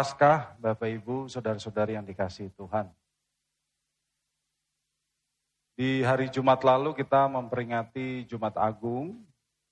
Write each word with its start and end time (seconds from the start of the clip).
Paskah, 0.00 0.56
Bapak 0.56 0.88
Ibu, 0.88 1.28
saudara-saudari 1.28 1.92
yang 1.92 2.08
dikasih 2.08 2.48
Tuhan. 2.56 2.88
Di 5.76 6.00
hari 6.00 6.32
Jumat 6.32 6.64
lalu 6.64 6.96
kita 6.96 7.28
memperingati 7.28 8.24
Jumat 8.24 8.56
Agung, 8.56 9.20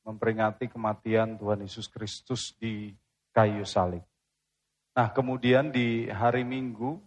memperingati 0.05 0.69
kematian 0.69 1.41
Tuhan 1.41 1.65
Yesus 1.65 1.89
Kristus 1.89 2.53
di 2.61 2.93
kayu 3.33 3.65
salib. 3.65 4.05
Nah, 4.93 5.09
kemudian 5.09 5.73
di 5.73 6.13
hari 6.13 6.45
Minggu 6.45 7.01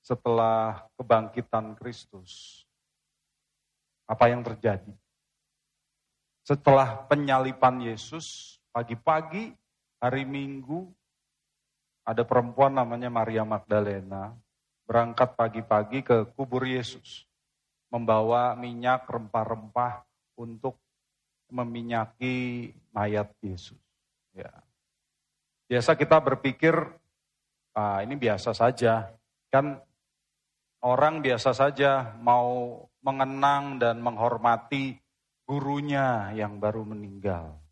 setelah 0.00 0.80
kebangkitan 0.96 1.76
Kristus, 1.76 2.64
apa 4.08 4.32
yang 4.32 4.40
terjadi? 4.40 4.96
Setelah 6.40 7.04
penyalipan 7.04 7.84
Yesus, 7.84 8.56
pagi-pagi 8.72 9.52
hari 10.00 10.24
Minggu 10.24 10.88
ada 12.06 12.22
perempuan 12.22 12.70
namanya 12.70 13.10
Maria 13.10 13.42
Magdalena 13.42 14.30
berangkat 14.86 15.34
pagi-pagi 15.34 16.06
ke 16.06 16.30
kubur 16.38 16.62
Yesus 16.62 17.26
membawa 17.90 18.54
minyak 18.54 19.10
rempah-rempah 19.10 20.06
untuk 20.38 20.78
meminyaki 21.50 22.70
mayat 22.94 23.34
Yesus. 23.42 23.78
Ya. 24.30 24.54
Biasa 25.66 25.98
kita 25.98 26.22
berpikir 26.22 26.78
ah, 27.74 27.98
ini 28.06 28.14
biasa 28.14 28.54
saja, 28.54 29.10
kan 29.50 29.82
orang 30.86 31.18
biasa 31.18 31.50
saja 31.50 32.14
mau 32.22 32.86
mengenang 33.02 33.82
dan 33.82 33.98
menghormati 33.98 34.98
gurunya 35.42 36.30
yang 36.38 36.62
baru 36.62 36.86
meninggal. 36.86 37.65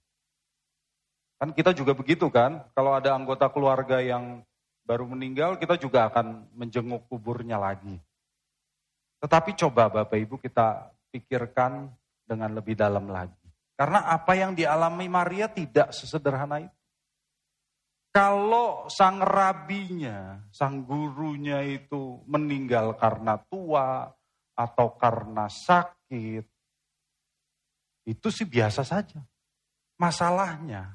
Kan 1.39 1.51
kita 1.53 1.75
juga 1.75 1.93
begitu 1.93 2.31
kan, 2.31 2.63
kalau 2.73 2.95
ada 2.95 3.13
anggota 3.13 3.51
keluarga 3.51 3.99
yang 3.99 4.43
baru 4.85 5.09
meninggal, 5.09 5.57
kita 5.59 5.81
juga 5.81 6.07
akan 6.13 6.49
menjenguk 6.55 7.09
kuburnya 7.11 7.59
lagi. 7.59 7.99
Tetapi 9.25 9.57
coba 9.57 9.89
Bapak 9.89 10.21
Ibu 10.21 10.37
kita 10.37 10.93
pikirkan 11.09 11.89
dengan 12.29 12.53
lebih 12.53 12.77
dalam 12.77 13.09
lagi. 13.09 13.45
Karena 13.75 14.07
apa 14.07 14.39
yang 14.39 14.55
dialami 14.55 15.11
Maria 15.11 15.51
tidak 15.51 15.91
sesederhana 15.91 16.63
itu. 16.63 16.79
Kalau 18.15 18.87
sang 18.87 19.19
rabinya, 19.19 20.39
sang 20.55 20.87
gurunya 20.87 21.67
itu 21.67 22.23
meninggal 22.31 22.95
karena 22.95 23.35
tua 23.51 24.07
atau 24.55 24.95
karena 24.95 25.51
sakit, 25.51 26.47
itu 28.07 28.29
sih 28.31 28.47
biasa 28.47 28.87
saja. 28.87 29.19
Masalahnya, 29.99 30.95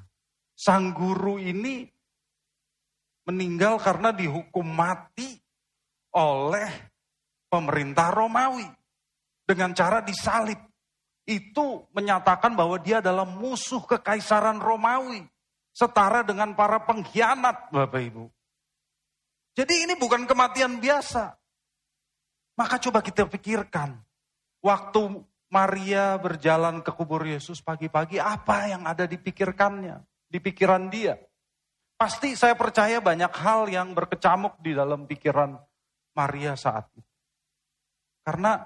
sang 0.60 0.92
guru 0.92 1.40
ini 1.40 1.88
meninggal 3.24 3.80
karena 3.80 4.12
dihukum 4.12 4.68
mati 4.68 5.40
oleh 6.12 6.68
pemerintah 7.48 8.12
Romawi 8.12 8.68
dengan 9.48 9.72
cara 9.72 10.04
disalib. 10.04 10.60
Itu 11.24 11.88
menyatakan 11.96 12.52
bahwa 12.52 12.76
dia 12.76 13.00
adalah 13.00 13.24
musuh 13.24 13.86
kekaisaran 13.86 14.60
Romawi, 14.60 15.24
setara 15.72 16.26
dengan 16.26 16.52
para 16.52 16.82
pengkhianat, 16.82 17.70
Bapak 17.70 18.02
Ibu. 18.02 18.24
Jadi 19.54 19.86
ini 19.86 19.94
bukan 19.94 20.26
kematian 20.26 20.82
biasa. 20.82 21.38
Maka 22.58 22.82
coba 22.82 22.98
kita 23.00 23.30
pikirkan, 23.30 23.94
waktu 24.58 25.22
Maria 25.54 26.18
berjalan 26.18 26.82
ke 26.82 26.90
kubur 26.90 27.22
Yesus 27.22 27.62
pagi-pagi, 27.62 28.18
apa 28.18 28.66
yang 28.66 28.82
ada 28.84 29.06
di 29.06 29.14
pikirkannya? 29.14 30.09
Di 30.30 30.38
pikiran 30.38 30.86
dia. 30.86 31.18
Pasti 31.98 32.32
saya 32.38 32.56
percaya 32.56 33.02
banyak 33.02 33.28
hal 33.34 33.68
yang 33.68 33.92
berkecamuk 33.92 34.56
di 34.62 34.72
dalam 34.72 35.04
pikiran 35.04 35.58
Maria 36.16 36.56
saat 36.56 36.88
itu. 36.96 37.04
Karena 38.24 38.62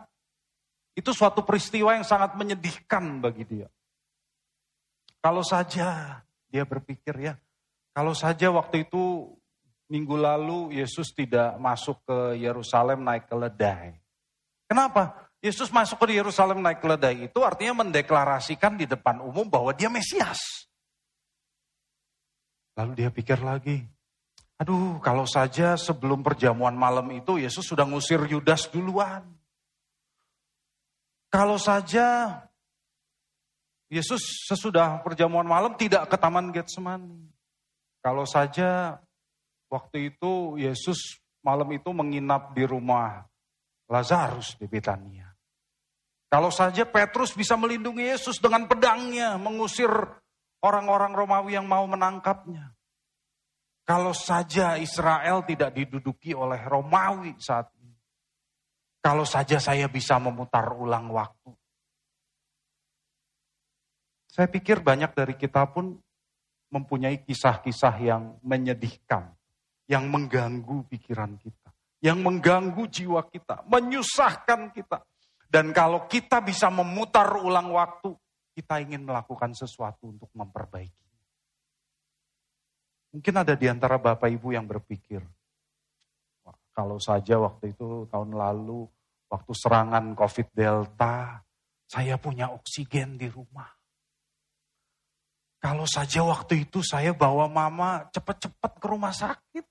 itu 0.95 1.11
suatu 1.11 1.43
peristiwa 1.43 1.97
yang 1.97 2.07
sangat 2.07 2.39
menyedihkan 2.39 3.19
bagi 3.19 3.43
dia. 3.43 3.67
Kalau 5.19 5.43
saja 5.43 6.21
dia 6.47 6.63
berpikir 6.69 7.17
ya, 7.19 7.35
kalau 7.91 8.15
saja 8.15 8.53
waktu 8.55 8.87
itu 8.87 9.35
minggu 9.91 10.15
lalu 10.15 10.79
Yesus 10.79 11.11
tidak 11.11 11.59
masuk 11.59 11.99
ke 12.07 12.39
Yerusalem 12.39 13.03
naik 13.03 13.27
keledai. 13.27 13.99
Kenapa? 14.71 15.31
Yesus 15.45 15.69
masuk 15.69 16.07
ke 16.07 16.17
Yerusalem 16.17 16.63
naik 16.65 16.81
keledai 16.81 17.29
itu 17.29 17.39
artinya 17.45 17.85
mendeklarasikan 17.85 18.81
di 18.81 18.89
depan 18.89 19.21
umum 19.21 19.45
bahwa 19.45 19.75
dia 19.77 19.93
Mesias. 19.93 20.71
Lalu 22.75 22.93
dia 22.99 23.11
pikir 23.11 23.39
lagi, 23.39 23.87
aduh 24.59 24.99
kalau 24.99 25.27
saja 25.31 25.79
sebelum 25.79 26.27
perjamuan 26.27 26.75
malam 26.75 27.07
itu 27.15 27.39
Yesus 27.39 27.63
sudah 27.63 27.87
ngusir 27.87 28.19
Yudas 28.27 28.67
duluan. 28.67 29.23
Kalau 31.31 31.59
saja 31.59 32.39
Yesus 33.91 34.47
sesudah 34.51 34.99
perjamuan 35.07 35.47
malam 35.47 35.79
tidak 35.79 36.11
ke 36.11 36.19
Taman 36.19 36.51
Getsemani. 36.51 37.31
Kalau 38.03 38.27
saja 38.27 38.99
waktu 39.71 40.11
itu 40.11 40.59
Yesus 40.59 41.23
malam 41.47 41.71
itu 41.71 41.95
menginap 41.95 42.57
di 42.59 42.67
rumah 42.67 43.23
Lazarus 43.87 44.59
di 44.59 44.67
Betania. 44.67 45.31
Kalau 46.27 46.51
saja 46.51 46.83
Petrus 46.83 47.31
bisa 47.31 47.55
melindungi 47.55 48.11
Yesus 48.11 48.43
dengan 48.43 48.67
pedangnya, 48.67 49.39
mengusir 49.39 49.91
orang-orang 50.65 51.13
Romawi 51.13 51.61
yang 51.61 51.69
mau 51.69 51.85
menangkapnya. 51.85 52.73
Kalau 53.85 54.17
saja 54.17 54.81
Israel 54.81 55.45
tidak 55.45 55.77
diduduki 55.77 56.33
oleh 56.33 56.57
Romawi 56.65 57.37
saat 57.37 57.69
ini. 57.77 57.93
Kalau 59.05 59.29
saja 59.29 59.61
saya 59.61 59.85
bisa 59.93 60.17
memutar 60.17 60.73
ulang 60.73 61.13
waktu. 61.13 61.53
Saya 64.33 64.49
pikir 64.49 64.81
banyak 64.81 65.13
dari 65.13 65.37
kita 65.37 65.69
pun 65.69 66.01
mempunyai 66.73 67.23
kisah-kisah 67.23 67.95
yang 68.01 68.23
menyedihkan, 68.41 69.37
yang 69.87 70.09
mengganggu 70.09 70.89
pikiran 70.89 71.37
kita, 71.39 71.71
yang 72.01 72.25
mengganggu 72.25 72.89
jiwa 72.89 73.21
kita, 73.29 73.63
menyusahkan 73.69 74.73
kita. 74.73 75.05
Dan 75.47 75.71
kalau 75.71 76.11
kita 76.11 76.43
bisa 76.43 76.67
memutar 76.73 77.31
ulang 77.39 77.71
waktu, 77.71 78.11
kita 78.55 78.79
ingin 78.79 79.03
melakukan 79.03 79.51
sesuatu 79.53 80.15
untuk 80.15 80.31
memperbaiki. 80.31 81.05
Mungkin 83.15 83.35
ada 83.35 83.55
di 83.59 83.67
antara 83.67 83.99
Bapak 83.99 84.31
Ibu 84.31 84.55
yang 84.55 84.67
berpikir, 84.67 85.23
kalau 86.75 86.99
saja 86.99 87.39
waktu 87.39 87.71
itu 87.75 88.07
tahun 88.11 88.35
lalu, 88.35 88.87
waktu 89.31 89.53
serangan 89.55 90.15
COVID 90.19 90.49
Delta, 90.51 91.43
saya 91.87 92.19
punya 92.19 92.51
oksigen 92.51 93.15
di 93.15 93.31
rumah. 93.31 93.71
Kalau 95.63 95.89
saja 95.89 96.21
waktu 96.27 96.69
itu 96.69 96.85
saya 96.85 97.17
bawa 97.17 97.49
mama 97.49 98.05
cepat-cepat 98.13 98.73
ke 98.77 98.87
rumah 98.91 99.17
sakit. 99.17 99.65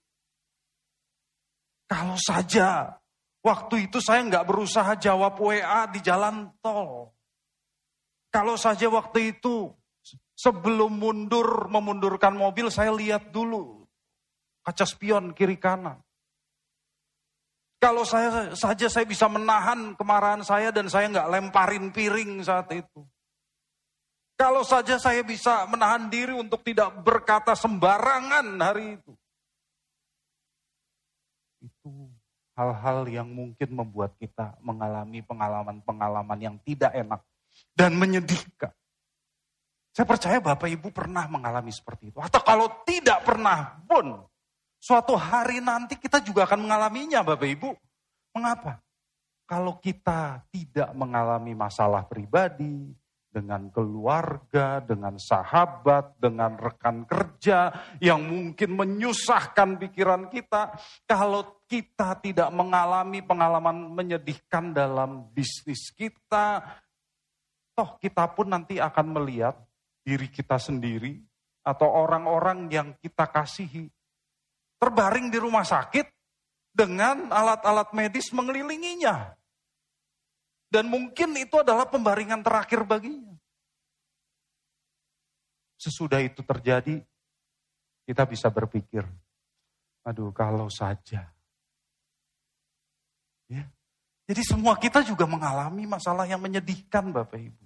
Kalau 1.85 2.17
saja 2.17 2.97
waktu 3.45 3.91
itu 3.91 4.01
saya 4.01 4.25
nggak 4.25 4.47
berusaha 4.47 4.97
jawab 4.97 5.37
WA 5.37 5.85
di 5.93 6.01
jalan 6.01 6.49
tol. 6.65 7.12
Kalau 8.33 8.57
saja 8.57 8.89
waktu 8.89 9.37
itu 9.37 9.69
sebelum 10.33 10.97
mundur 10.97 11.69
memundurkan 11.69 12.33
mobil 12.33 12.73
saya 12.73 12.89
lihat 12.89 13.29
dulu 13.29 13.85
kaca 14.65 14.89
spion 14.89 15.37
kiri 15.37 15.61
kanan. 15.61 16.01
Kalau 17.77 18.07
saya 18.07 18.55
saja 18.55 18.87
saya 18.89 19.05
bisa 19.05 19.29
menahan 19.29 19.93
kemarahan 19.93 20.41
saya 20.41 20.73
dan 20.73 20.89
saya 20.89 21.11
nggak 21.13 21.29
lemparin 21.29 21.93
piring 21.93 22.41
saat 22.41 22.71
itu. 22.73 23.05
Kalau 24.33 24.65
saja 24.65 24.97
saya 24.97 25.21
bisa 25.21 25.69
menahan 25.69 26.09
diri 26.09 26.33
untuk 26.33 26.65
tidak 26.65 26.89
berkata 27.05 27.53
sembarangan 27.53 28.49
hari 28.57 28.97
itu. 28.97 29.13
Itu 31.61 32.09
hal-hal 32.57 33.05
yang 33.11 33.29
mungkin 33.29 33.69
membuat 33.69 34.17
kita 34.17 34.57
mengalami 34.63 35.21
pengalaman-pengalaman 35.21 36.39
yang 36.39 36.55
tidak 36.65 36.95
enak 36.97 37.21
dan 37.73 37.97
menyedihkan. 37.97 38.71
Saya 39.93 40.09
percaya 40.09 40.41
Bapak 40.41 40.69
Ibu 40.69 40.89
pernah 40.89 41.29
mengalami 41.29 41.69
seperti 41.69 42.09
itu. 42.09 42.17
Atau 42.17 42.41
kalau 42.41 42.81
tidak 42.81 43.21
pernah 43.21 43.77
pun, 43.85 44.25
suatu 44.81 45.13
hari 45.13 45.61
nanti 45.61 46.01
kita 46.01 46.17
juga 46.25 46.49
akan 46.49 46.65
mengalaminya 46.65 47.21
Bapak 47.21 47.49
Ibu. 47.49 47.69
Mengapa? 48.33 48.81
Kalau 49.45 49.77
kita 49.77 50.49
tidak 50.49 50.89
mengalami 50.97 51.53
masalah 51.53 52.09
pribadi, 52.09 52.89
dengan 53.33 53.73
keluarga, 53.73 54.77
dengan 54.85 55.17
sahabat, 55.17 56.21
dengan 56.21 56.53
rekan 56.53 57.09
kerja 57.09 57.73
yang 57.97 58.21
mungkin 58.21 58.77
menyusahkan 58.77 59.81
pikiran 59.81 60.29
kita. 60.29 60.77
Kalau 61.09 61.65
kita 61.65 62.21
tidak 62.21 62.53
mengalami 62.53 63.25
pengalaman 63.25 63.89
menyedihkan 63.89 64.69
dalam 64.69 65.33
bisnis 65.33 65.89
kita, 65.97 66.61
toh 67.73 67.97
kita 67.97 68.29
pun 68.33 68.53
nanti 68.53 68.77
akan 68.77 69.17
melihat 69.21 69.57
diri 70.05 70.29
kita 70.29 70.61
sendiri 70.61 71.17
atau 71.63 71.87
orang-orang 71.89 72.69
yang 72.69 72.93
kita 72.99 73.29
kasihi 73.29 73.89
terbaring 74.77 75.31
di 75.31 75.39
rumah 75.39 75.63
sakit 75.63 76.11
dengan 76.75 77.31
alat-alat 77.31 77.95
medis 77.95 78.33
mengelilinginya. 78.35 79.31
Dan 80.67 80.89
mungkin 80.89 81.37
itu 81.37 81.61
adalah 81.61 81.85
pembaringan 81.87 82.41
terakhir 82.41 82.83
baginya. 82.83 83.31
Sesudah 85.77 86.19
itu 86.19 86.41
terjadi, 86.41 86.99
kita 88.03 88.23
bisa 88.27 88.49
berpikir, 88.49 89.05
aduh 90.03 90.33
kalau 90.33 90.67
saja. 90.67 91.29
Ya. 93.47 93.63
Jadi 94.27 94.41
semua 94.43 94.75
kita 94.79 95.03
juga 95.05 95.29
mengalami 95.29 95.85
masalah 95.85 96.25
yang 96.25 96.41
menyedihkan 96.41 97.11
Bapak 97.11 97.37
Ibu. 97.37 97.62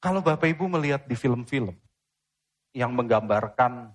Kalau 0.00 0.24
Bapak 0.24 0.48
Ibu 0.48 0.64
melihat 0.72 1.04
di 1.04 1.12
film-film 1.12 1.76
yang 2.72 2.96
menggambarkan 2.96 3.92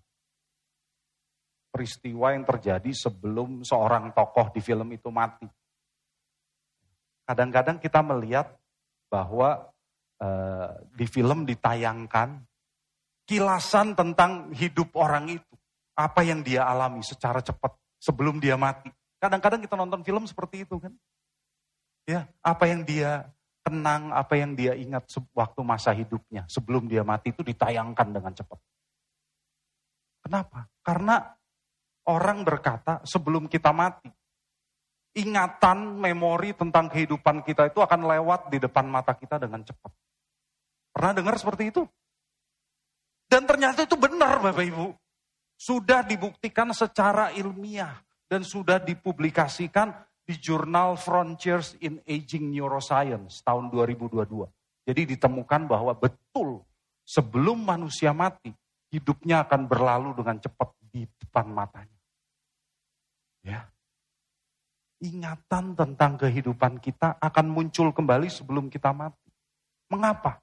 peristiwa 1.73 2.31
yang 2.31 2.45
terjadi 2.45 2.87
sebelum 2.93 3.65
seorang 3.65 4.13
tokoh 4.13 4.53
di 4.53 4.61
film 4.61 4.93
itu 4.93 5.11
mati. 5.11 5.49
Kadang-kadang 7.25 7.81
kita 7.81 8.05
melihat 8.05 8.53
bahwa 9.09 9.65
uh, 10.21 10.71
di 10.93 11.09
film 11.09 11.43
ditayangkan 11.43 12.45
kilasan 13.25 13.97
tentang 13.97 14.53
hidup 14.53 14.93
orang 14.95 15.41
itu. 15.41 15.53
Apa 15.97 16.21
yang 16.21 16.45
dia 16.45 16.63
alami 16.69 17.01
secara 17.01 17.41
cepat 17.41 17.75
sebelum 17.97 18.37
dia 18.37 18.55
mati. 18.55 18.93
Kadang-kadang 19.17 19.63
kita 19.65 19.73
nonton 19.73 20.05
film 20.05 20.23
seperti 20.29 20.63
itu 20.63 20.77
kan. 20.77 20.93
Ya, 22.05 22.29
apa 22.45 22.69
yang 22.69 22.85
dia 22.85 23.25
tenang, 23.65 24.13
apa 24.13 24.37
yang 24.37 24.53
dia 24.53 24.77
ingat 24.77 25.09
waktu 25.33 25.61
masa 25.65 25.89
hidupnya 25.89 26.45
sebelum 26.45 26.85
dia 26.85 27.01
mati 27.01 27.33
itu 27.33 27.41
ditayangkan 27.41 28.13
dengan 28.13 28.29
cepat. 28.29 28.61
Kenapa? 30.21 30.69
Karena 30.85 31.25
orang 32.05 32.45
berkata 32.45 33.01
sebelum 33.01 33.49
kita 33.49 33.73
mati, 33.73 34.13
ingatan, 35.17 35.97
memori 35.97 36.53
tentang 36.53 36.93
kehidupan 36.93 37.41
kita 37.41 37.73
itu 37.73 37.81
akan 37.81 38.05
lewat 38.05 38.53
di 38.53 38.61
depan 38.61 38.85
mata 38.85 39.17
kita 39.17 39.41
dengan 39.41 39.65
cepat. 39.65 39.89
Pernah 40.93 41.11
dengar 41.17 41.35
seperti 41.41 41.73
itu? 41.73 41.81
Dan 43.25 43.49
ternyata 43.49 43.81
itu 43.81 43.97
benar 43.97 44.37
Bapak 44.39 44.61
Ibu. 44.61 44.93
Sudah 45.57 46.05
dibuktikan 46.05 46.69
secara 46.75 47.33
ilmiah 47.33 47.97
dan 48.29 48.45
sudah 48.45 48.77
dipublikasikan 48.77 49.89
di 50.25 50.33
jurnal 50.41 50.97
Frontiers 50.97 51.77
in 51.85 52.01
Aging 52.03 52.49
Neuroscience 52.49 53.45
tahun 53.45 53.69
2022. 53.69 54.25
Jadi 54.85 55.01
ditemukan 55.17 55.69
bahwa 55.69 55.93
betul 55.93 56.65
sebelum 57.05 57.61
manusia 57.61 58.09
mati, 58.09 58.49
hidupnya 58.89 59.45
akan 59.45 59.69
berlalu 59.69 60.17
dengan 60.17 60.41
cepat 60.41 60.73
di 60.89 61.05
depan 61.21 61.45
matanya. 61.53 62.01
Ya, 63.45 63.69
ingatan 65.05 65.77
tentang 65.77 66.17
kehidupan 66.17 66.81
kita 66.81 67.21
akan 67.21 67.45
muncul 67.45 67.93
kembali 67.93 68.25
sebelum 68.25 68.73
kita 68.73 68.89
mati. 68.89 69.29
Mengapa? 69.85 70.41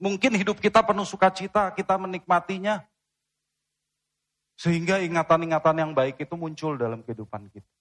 Mungkin 0.00 0.32
hidup 0.32 0.64
kita 0.64 0.80
penuh 0.80 1.04
sukacita, 1.04 1.68
kita 1.76 2.00
menikmatinya. 2.00 2.80
Sehingga 4.56 5.00
ingatan-ingatan 5.04 5.76
yang 5.76 5.92
baik 5.92 6.20
itu 6.24 6.32
muncul 6.36 6.80
dalam 6.80 7.04
kehidupan 7.04 7.52
kita. 7.52 7.79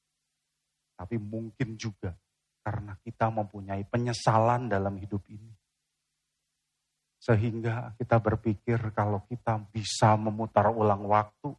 Tapi 0.99 1.15
mungkin 1.15 1.79
juga 1.79 2.11
karena 2.59 2.99
kita 2.99 3.31
mempunyai 3.31 3.87
penyesalan 3.87 4.67
dalam 4.67 4.99
hidup 4.99 5.23
ini. 5.31 5.55
Sehingga 7.23 7.95
kita 7.95 8.19
berpikir 8.19 8.91
kalau 8.91 9.23
kita 9.31 9.63
bisa 9.71 10.19
memutar 10.19 10.67
ulang 10.67 11.07
waktu, 11.07 11.55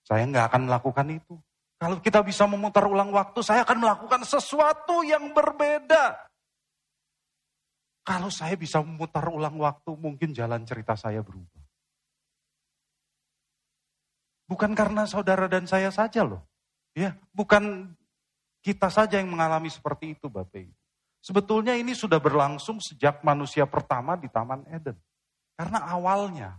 saya 0.00 0.24
nggak 0.24 0.48
akan 0.48 0.62
melakukan 0.64 1.08
itu. 1.12 1.36
Kalau 1.76 2.00
kita 2.00 2.24
bisa 2.24 2.48
memutar 2.48 2.88
ulang 2.88 3.12
waktu, 3.12 3.40
saya 3.44 3.68
akan 3.68 3.84
melakukan 3.84 4.24
sesuatu 4.24 5.04
yang 5.04 5.32
berbeda. 5.32 6.16
Kalau 8.04 8.32
saya 8.32 8.56
bisa 8.56 8.80
memutar 8.80 9.28
ulang 9.28 9.60
waktu, 9.60 9.92
mungkin 9.96 10.32
jalan 10.32 10.64
cerita 10.64 10.96
saya 10.96 11.20
berubah. 11.20 11.60
Bukan 14.48 14.72
karena 14.72 15.04
saudara 15.06 15.46
dan 15.46 15.68
saya 15.68 15.92
saja 15.94 16.26
loh. 16.26 16.42
Ya, 16.92 17.14
bukan 17.30 17.94
kita 18.60 18.92
saja 18.92 19.16
yang 19.16 19.32
mengalami 19.32 19.72
seperti 19.72 20.16
itu 20.16 20.28
Bapak 20.28 20.60
Ibu. 20.60 20.74
Sebetulnya 21.20 21.76
ini 21.76 21.92
sudah 21.92 22.16
berlangsung 22.16 22.80
sejak 22.80 23.20
manusia 23.20 23.68
pertama 23.68 24.16
di 24.16 24.28
Taman 24.32 24.64
Eden. 24.72 24.96
Karena 25.52 25.84
awalnya 25.84 26.56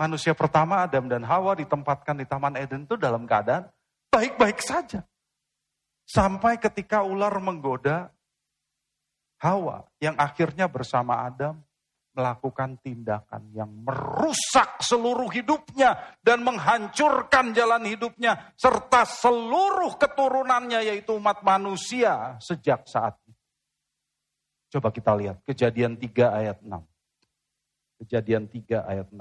manusia 0.00 0.32
pertama 0.32 0.80
Adam 0.80 1.04
dan 1.12 1.20
Hawa 1.20 1.52
ditempatkan 1.52 2.16
di 2.16 2.24
Taman 2.24 2.56
Eden 2.56 2.88
itu 2.88 2.96
dalam 2.96 3.28
keadaan 3.28 3.68
baik-baik 4.08 4.64
saja. 4.64 5.04
Sampai 6.08 6.56
ketika 6.56 7.04
ular 7.04 7.36
menggoda 7.40 8.12
Hawa 9.40 9.84
yang 10.00 10.16
akhirnya 10.16 10.64
bersama 10.64 11.28
Adam 11.28 11.60
melakukan 12.14 12.78
tindakan 12.78 13.50
yang 13.50 13.70
merusak 13.82 14.78
seluruh 14.80 15.26
hidupnya 15.34 15.98
dan 16.22 16.46
menghancurkan 16.46 17.50
jalan 17.50 17.82
hidupnya 17.84 18.54
serta 18.54 19.02
seluruh 19.02 19.98
keturunannya 19.98 20.86
yaitu 20.94 21.18
umat 21.18 21.42
manusia 21.42 22.38
sejak 22.38 22.86
saat 22.86 23.18
itu. 23.26 23.42
Coba 24.78 24.94
kita 24.94 25.14
lihat 25.18 25.42
kejadian 25.42 25.98
3 25.98 26.38
ayat 26.38 26.58
6. 26.62 26.70
Kejadian 28.06 28.46
3 28.46 28.86
ayat 28.86 29.08
6. 29.10 29.18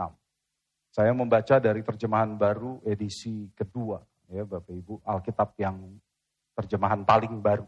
Saya 0.94 1.12
membaca 1.13 1.57
dari 1.57 1.81
terjemahan 1.81 2.38
baru 2.38 2.78
edisi 2.86 3.50
kedua 3.57 3.98
ya 4.34 4.44
Bapak 4.48 4.74
Ibu, 4.74 4.94
Alkitab 5.06 5.54
yang 5.62 5.78
terjemahan 6.57 7.06
paling 7.06 7.38
baru. 7.38 7.66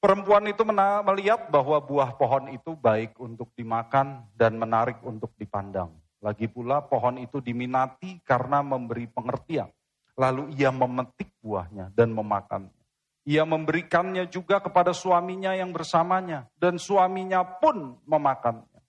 Perempuan 0.00 0.48
itu 0.48 0.64
melihat 0.64 1.52
bahwa 1.52 1.76
buah 1.76 2.16
pohon 2.16 2.48
itu 2.56 2.72
baik 2.72 3.20
untuk 3.20 3.52
dimakan 3.52 4.24
dan 4.32 4.56
menarik 4.56 4.96
untuk 5.04 5.28
dipandang. 5.36 5.92
Lagi 6.24 6.48
pula 6.48 6.80
pohon 6.80 7.20
itu 7.20 7.44
diminati 7.44 8.16
karena 8.24 8.64
memberi 8.64 9.04
pengertian. 9.12 9.68
Lalu 10.16 10.56
ia 10.56 10.72
memetik 10.72 11.36
buahnya 11.44 11.92
dan 11.92 12.16
memakannya. 12.16 12.80
Ia 13.28 13.44
memberikannya 13.44 14.24
juga 14.32 14.64
kepada 14.64 14.96
suaminya 14.96 15.52
yang 15.52 15.68
bersamanya. 15.68 16.48
Dan 16.56 16.80
suaminya 16.80 17.44
pun 17.44 18.00
memakannya. 18.08 18.80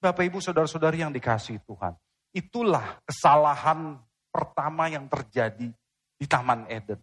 Bapak 0.00 0.24
ibu 0.24 0.40
saudara-saudari 0.40 1.04
yang 1.04 1.12
dikasih 1.12 1.60
Tuhan. 1.64 1.92
Itulah 2.32 3.04
kesalahan 3.04 4.00
pertama 4.32 4.88
yang 4.88 5.04
terjadi 5.12 5.68
di 6.16 6.24
Taman 6.24 6.68
Eden. 6.72 7.00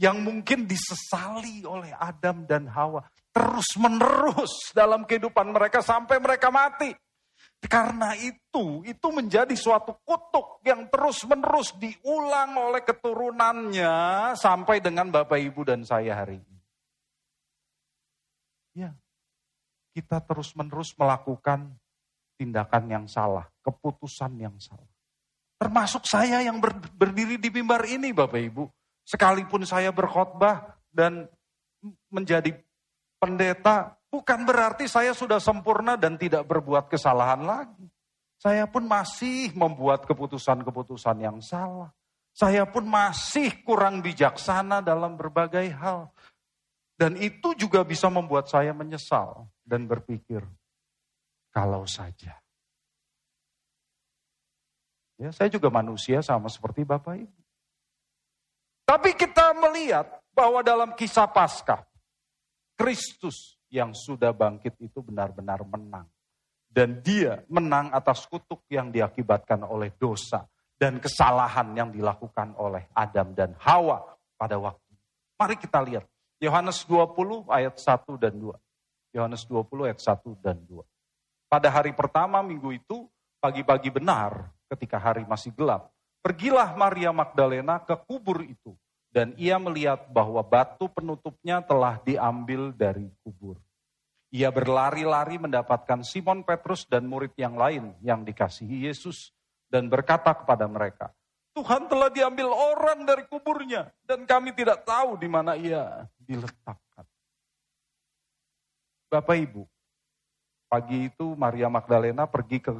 Yang 0.00 0.16
mungkin 0.24 0.64
disesali 0.64 1.60
oleh 1.68 1.92
Adam 1.92 2.48
dan 2.48 2.64
Hawa. 2.72 3.04
Terus 3.30 3.76
menerus 3.76 4.72
dalam 4.72 5.04
kehidupan 5.04 5.52
mereka 5.52 5.84
sampai 5.84 6.16
mereka 6.16 6.48
mati. 6.48 6.88
Karena 7.60 8.16
itu, 8.16 8.80
itu 8.88 9.08
menjadi 9.12 9.52
suatu 9.52 9.92
kutuk 10.00 10.64
yang 10.64 10.88
terus 10.88 11.28
menerus 11.28 11.76
diulang 11.76 12.56
oleh 12.56 12.80
keturunannya 12.80 13.92
sampai 14.32 14.80
dengan 14.80 15.12
Bapak 15.12 15.36
Ibu 15.36 15.68
dan 15.68 15.84
saya 15.84 16.24
hari 16.24 16.40
ini. 16.40 16.58
Ya, 18.80 18.96
kita 19.92 20.24
terus 20.24 20.56
menerus 20.56 20.96
melakukan 20.96 21.76
tindakan 22.40 22.84
yang 22.88 23.04
salah, 23.04 23.44
keputusan 23.60 24.40
yang 24.40 24.56
salah. 24.56 24.88
Termasuk 25.60 26.08
saya 26.08 26.40
yang 26.40 26.56
ber, 26.56 26.72
berdiri 26.96 27.36
di 27.36 27.52
mimbar 27.52 27.84
ini 27.84 28.16
Bapak 28.16 28.40
Ibu. 28.40 28.64
Sekalipun 29.10 29.66
saya 29.66 29.90
berkhotbah 29.90 30.78
dan 30.94 31.26
menjadi 32.06 32.54
pendeta, 33.18 33.98
bukan 34.06 34.46
berarti 34.46 34.86
saya 34.86 35.10
sudah 35.10 35.42
sempurna 35.42 35.98
dan 35.98 36.14
tidak 36.14 36.46
berbuat 36.46 36.86
kesalahan 36.86 37.42
lagi. 37.42 37.90
Saya 38.38 38.70
pun 38.70 38.86
masih 38.86 39.50
membuat 39.58 40.06
keputusan-keputusan 40.06 41.26
yang 41.26 41.42
salah. 41.42 41.90
Saya 42.30 42.62
pun 42.70 42.86
masih 42.86 43.50
kurang 43.66 43.98
bijaksana 43.98 44.78
dalam 44.78 45.18
berbagai 45.18 45.74
hal. 45.74 46.14
Dan 46.94 47.18
itu 47.18 47.58
juga 47.58 47.82
bisa 47.82 48.06
membuat 48.06 48.46
saya 48.46 48.70
menyesal 48.70 49.50
dan 49.66 49.90
berpikir, 49.90 50.46
kalau 51.50 51.82
saja 51.88 52.38
Ya, 55.20 55.28
saya 55.36 55.52
juga 55.52 55.68
manusia 55.68 56.24
sama 56.24 56.48
seperti 56.48 56.80
Bapak 56.80 57.20
Ibu. 57.20 57.39
Tapi 58.90 59.14
kita 59.14 59.54
melihat 59.54 60.18
bahwa 60.34 60.66
dalam 60.66 60.90
kisah 60.98 61.30
Paskah, 61.30 61.86
Kristus 62.74 63.54
yang 63.70 63.94
sudah 63.94 64.34
bangkit 64.34 64.74
itu 64.82 64.98
benar-benar 64.98 65.62
menang. 65.62 66.10
Dan 66.66 66.98
dia 66.98 67.38
menang 67.46 67.94
atas 67.94 68.26
kutuk 68.26 68.66
yang 68.66 68.90
diakibatkan 68.90 69.62
oleh 69.62 69.94
dosa 69.94 70.42
dan 70.74 70.98
kesalahan 70.98 71.70
yang 71.70 71.94
dilakukan 71.94 72.50
oleh 72.58 72.90
Adam 72.90 73.30
dan 73.30 73.54
Hawa 73.62 74.02
pada 74.34 74.58
waktu. 74.58 74.90
Mari 75.38 75.54
kita 75.54 75.78
lihat. 75.86 76.10
Yohanes 76.42 76.82
20 76.82 77.46
ayat 77.46 77.78
1 77.78 78.18
dan 78.18 78.34
2. 78.42 78.58
Yohanes 79.14 79.46
20 79.46 79.86
ayat 79.86 80.02
1 80.02 80.34
dan 80.42 80.58
2. 80.66 80.82
Pada 81.46 81.70
hari 81.70 81.94
pertama 81.94 82.42
minggu 82.42 82.74
itu, 82.74 83.06
pagi-pagi 83.38 83.94
benar 83.94 84.50
ketika 84.66 84.98
hari 84.98 85.22
masih 85.30 85.54
gelap. 85.54 85.94
Pergilah 86.20 86.76
Maria 86.76 87.16
Magdalena 87.16 87.80
ke 87.80 87.96
kubur 87.96 88.44
itu 88.44 88.76
dan 89.08 89.32
ia 89.40 89.58
melihat 89.58 90.06
bahwa 90.12 90.44
batu 90.44 90.86
penutupnya 90.92 91.64
telah 91.64 91.98
diambil 92.04 92.70
dari 92.76 93.08
kubur. 93.24 93.56
Ia 94.30 94.52
berlari-lari 94.54 95.42
mendapatkan 95.42 96.06
Simon 96.06 96.46
Petrus 96.46 96.86
dan 96.86 97.08
murid 97.08 97.34
yang 97.34 97.58
lain 97.58 97.96
yang 97.98 98.22
dikasihi 98.22 98.86
Yesus 98.86 99.34
dan 99.66 99.90
berkata 99.90 100.30
kepada 100.30 100.70
mereka, 100.70 101.10
Tuhan 101.50 101.90
telah 101.90 102.06
diambil 102.12 102.54
orang 102.54 103.02
dari 103.02 103.26
kuburnya 103.26 103.90
dan 104.06 104.22
kami 104.22 104.54
tidak 104.54 104.86
tahu 104.86 105.18
di 105.18 105.26
mana 105.26 105.58
ia 105.58 106.06
diletakkan. 106.22 107.02
Bapak 109.10 109.34
Ibu, 109.34 109.66
pagi 110.70 111.10
itu 111.10 111.34
Maria 111.34 111.66
Magdalena 111.66 112.30
pergi 112.30 112.62
ke 112.62 112.70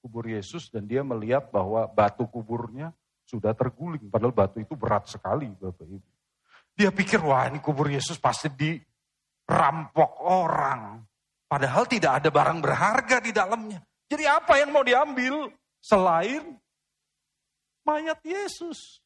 kubur 0.00 0.24
Yesus 0.24 0.72
dan 0.72 0.88
dia 0.88 1.04
melihat 1.04 1.52
bahwa 1.52 1.84
batu 1.86 2.24
kuburnya 2.24 2.96
sudah 3.28 3.52
terguling. 3.52 4.08
Padahal 4.08 4.32
batu 4.34 4.58
itu 4.58 4.74
berat 4.74 5.06
sekali 5.06 5.52
Bapak 5.52 5.86
Ibu. 5.86 6.08
Dia 6.74 6.90
pikir 6.90 7.20
wah 7.20 7.46
ini 7.46 7.60
kubur 7.60 7.86
Yesus 7.92 8.16
pasti 8.16 8.48
dirampok 8.50 10.24
orang. 10.24 11.04
Padahal 11.44 11.84
tidak 11.84 12.24
ada 12.24 12.28
barang 12.32 12.58
berharga 12.58 13.16
di 13.20 13.30
dalamnya. 13.30 13.78
Jadi 14.10 14.24
apa 14.26 14.58
yang 14.58 14.74
mau 14.74 14.82
diambil 14.82 15.52
selain 15.78 16.56
mayat 17.84 18.18
Yesus? 18.24 18.98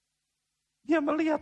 Dia 0.84 1.00
melihat 1.00 1.40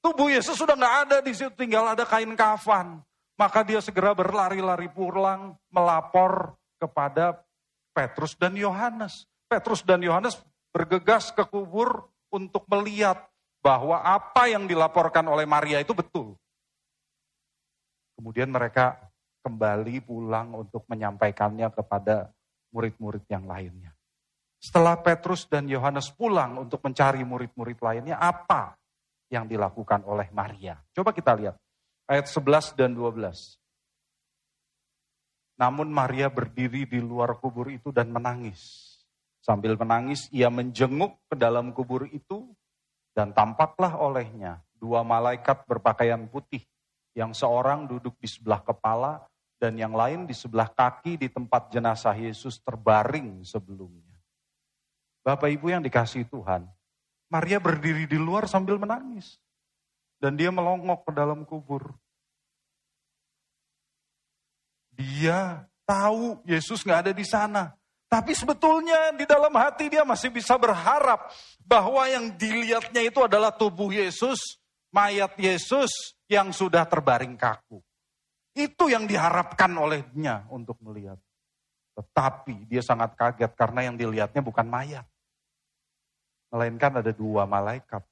tubuh 0.00 0.32
Yesus 0.32 0.56
sudah 0.56 0.76
nggak 0.76 0.96
ada 1.06 1.16
di 1.20 1.32
situ, 1.36 1.52
tinggal 1.54 1.92
ada 1.92 2.04
kain 2.08 2.32
kafan. 2.34 3.00
Maka 3.36 3.64
dia 3.64 3.80
segera 3.80 4.12
berlari-lari 4.12 4.88
pulang 4.92 5.56
melapor 5.72 6.56
kepada 6.76 7.40
Petrus 7.90 8.38
dan 8.38 8.54
Yohanes. 8.54 9.26
Petrus 9.50 9.82
dan 9.82 10.00
Yohanes 10.00 10.38
bergegas 10.70 11.34
ke 11.34 11.42
kubur 11.46 12.06
untuk 12.30 12.62
melihat 12.70 13.26
bahwa 13.60 14.00
apa 14.00 14.48
yang 14.48 14.64
dilaporkan 14.64 15.26
oleh 15.26 15.44
Maria 15.44 15.82
itu 15.82 15.92
betul. 15.92 16.38
Kemudian 18.16 18.48
mereka 18.48 19.10
kembali 19.40 20.04
pulang 20.04 20.54
untuk 20.54 20.84
menyampaikannya 20.86 21.68
kepada 21.72 22.30
murid-murid 22.70 23.24
yang 23.28 23.48
lainnya. 23.48 23.92
Setelah 24.60 25.00
Petrus 25.00 25.48
dan 25.48 25.64
Yohanes 25.66 26.12
pulang 26.12 26.60
untuk 26.60 26.84
mencari 26.84 27.24
murid-murid 27.24 27.80
lainnya, 27.80 28.20
apa 28.20 28.76
yang 29.32 29.48
dilakukan 29.48 30.04
oleh 30.04 30.28
Maria? 30.36 30.76
Coba 30.92 31.16
kita 31.16 31.32
lihat 31.32 31.56
ayat 32.04 32.28
11 32.28 32.76
dan 32.76 32.92
12. 32.92 33.59
Namun 35.60 35.92
Maria 35.92 36.32
berdiri 36.32 36.88
di 36.88 37.04
luar 37.04 37.36
kubur 37.36 37.68
itu 37.68 37.92
dan 37.92 38.08
menangis. 38.08 38.88
Sambil 39.44 39.76
menangis, 39.76 40.24
ia 40.32 40.48
menjenguk 40.48 41.20
ke 41.28 41.36
dalam 41.36 41.76
kubur 41.76 42.08
itu 42.08 42.48
dan 43.12 43.36
tampaklah 43.36 44.00
olehnya 44.00 44.64
dua 44.80 45.04
malaikat 45.04 45.68
berpakaian 45.68 46.24
putih 46.32 46.64
yang 47.12 47.36
seorang 47.36 47.84
duduk 47.84 48.16
di 48.16 48.24
sebelah 48.24 48.64
kepala 48.64 49.20
dan 49.60 49.76
yang 49.76 49.92
lain 49.92 50.24
di 50.24 50.32
sebelah 50.32 50.72
kaki 50.72 51.20
di 51.20 51.28
tempat 51.28 51.68
jenazah 51.68 52.16
Yesus 52.16 52.56
terbaring 52.64 53.44
sebelumnya. 53.44 54.16
Bapak 55.20 55.52
Ibu 55.52 55.68
yang 55.68 55.84
dikasih 55.84 56.24
Tuhan, 56.32 56.64
Maria 57.28 57.60
berdiri 57.60 58.08
di 58.08 58.16
luar 58.16 58.48
sambil 58.48 58.80
menangis. 58.80 59.36
Dan 60.16 60.36
dia 60.36 60.48
melongok 60.48 61.04
ke 61.08 61.12
dalam 61.12 61.44
kubur. 61.44 61.96
Dia 65.00 65.64
tahu 65.88 66.44
Yesus 66.44 66.84
nggak 66.84 67.08
ada 67.08 67.12
di 67.16 67.24
sana. 67.24 67.72
Tapi 68.10 68.36
sebetulnya 68.36 69.14
di 69.16 69.24
dalam 69.24 69.54
hati 69.56 69.88
dia 69.88 70.04
masih 70.04 70.28
bisa 70.28 70.58
berharap 70.60 71.30
bahwa 71.62 72.04
yang 72.10 72.28
dilihatnya 72.36 73.06
itu 73.06 73.22
adalah 73.22 73.54
tubuh 73.54 73.88
Yesus, 73.94 74.60
mayat 74.92 75.32
Yesus 75.40 76.18
yang 76.28 76.52
sudah 76.52 76.84
terbaring 76.84 77.38
kaku. 77.38 77.80
Itu 78.52 78.90
yang 78.90 79.06
diharapkan 79.06 79.72
olehnya 79.78 80.44
untuk 80.50 80.76
melihat. 80.82 81.16
Tetapi 81.94 82.66
dia 82.66 82.82
sangat 82.82 83.14
kaget 83.14 83.54
karena 83.54 83.88
yang 83.88 83.96
dilihatnya 83.96 84.42
bukan 84.42 84.66
mayat. 84.66 85.06
Melainkan 86.50 86.98
ada 86.98 87.14
dua 87.14 87.46
malaikat. 87.46 88.02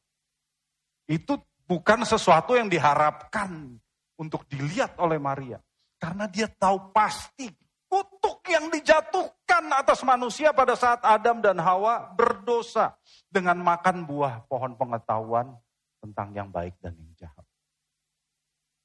Itu 1.11 1.43
bukan 1.67 2.07
sesuatu 2.07 2.55
yang 2.55 2.71
diharapkan 2.71 3.77
untuk 4.15 4.47
dilihat 4.47 4.95
oleh 5.03 5.19
Maria. 5.19 5.59
Karena 5.99 6.31
dia 6.31 6.47
tahu 6.47 6.95
pasti 6.95 7.51
kutuk 7.91 8.47
yang 8.47 8.71
dijatuhkan 8.71 9.67
atas 9.75 10.07
manusia 10.07 10.55
pada 10.55 10.79
saat 10.79 11.03
Adam 11.03 11.43
dan 11.43 11.59
Hawa 11.59 12.15
berdosa 12.15 12.95
dengan 13.27 13.59
makan 13.59 14.07
buah 14.07 14.47
pohon 14.47 14.79
pengetahuan 14.79 15.59
tentang 15.99 16.31
yang 16.31 16.49
baik 16.49 16.79
dan 16.79 16.95
yang 16.95 17.11
jahat. 17.19 17.43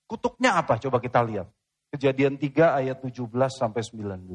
Kutuknya 0.10 0.58
apa? 0.58 0.82
Coba 0.82 0.98
kita 0.98 1.22
lihat. 1.22 1.48
Kejadian 1.94 2.42
3 2.42 2.82
ayat 2.82 2.98
17 2.98 3.30
sampai 3.54 3.82
19. 3.86 4.26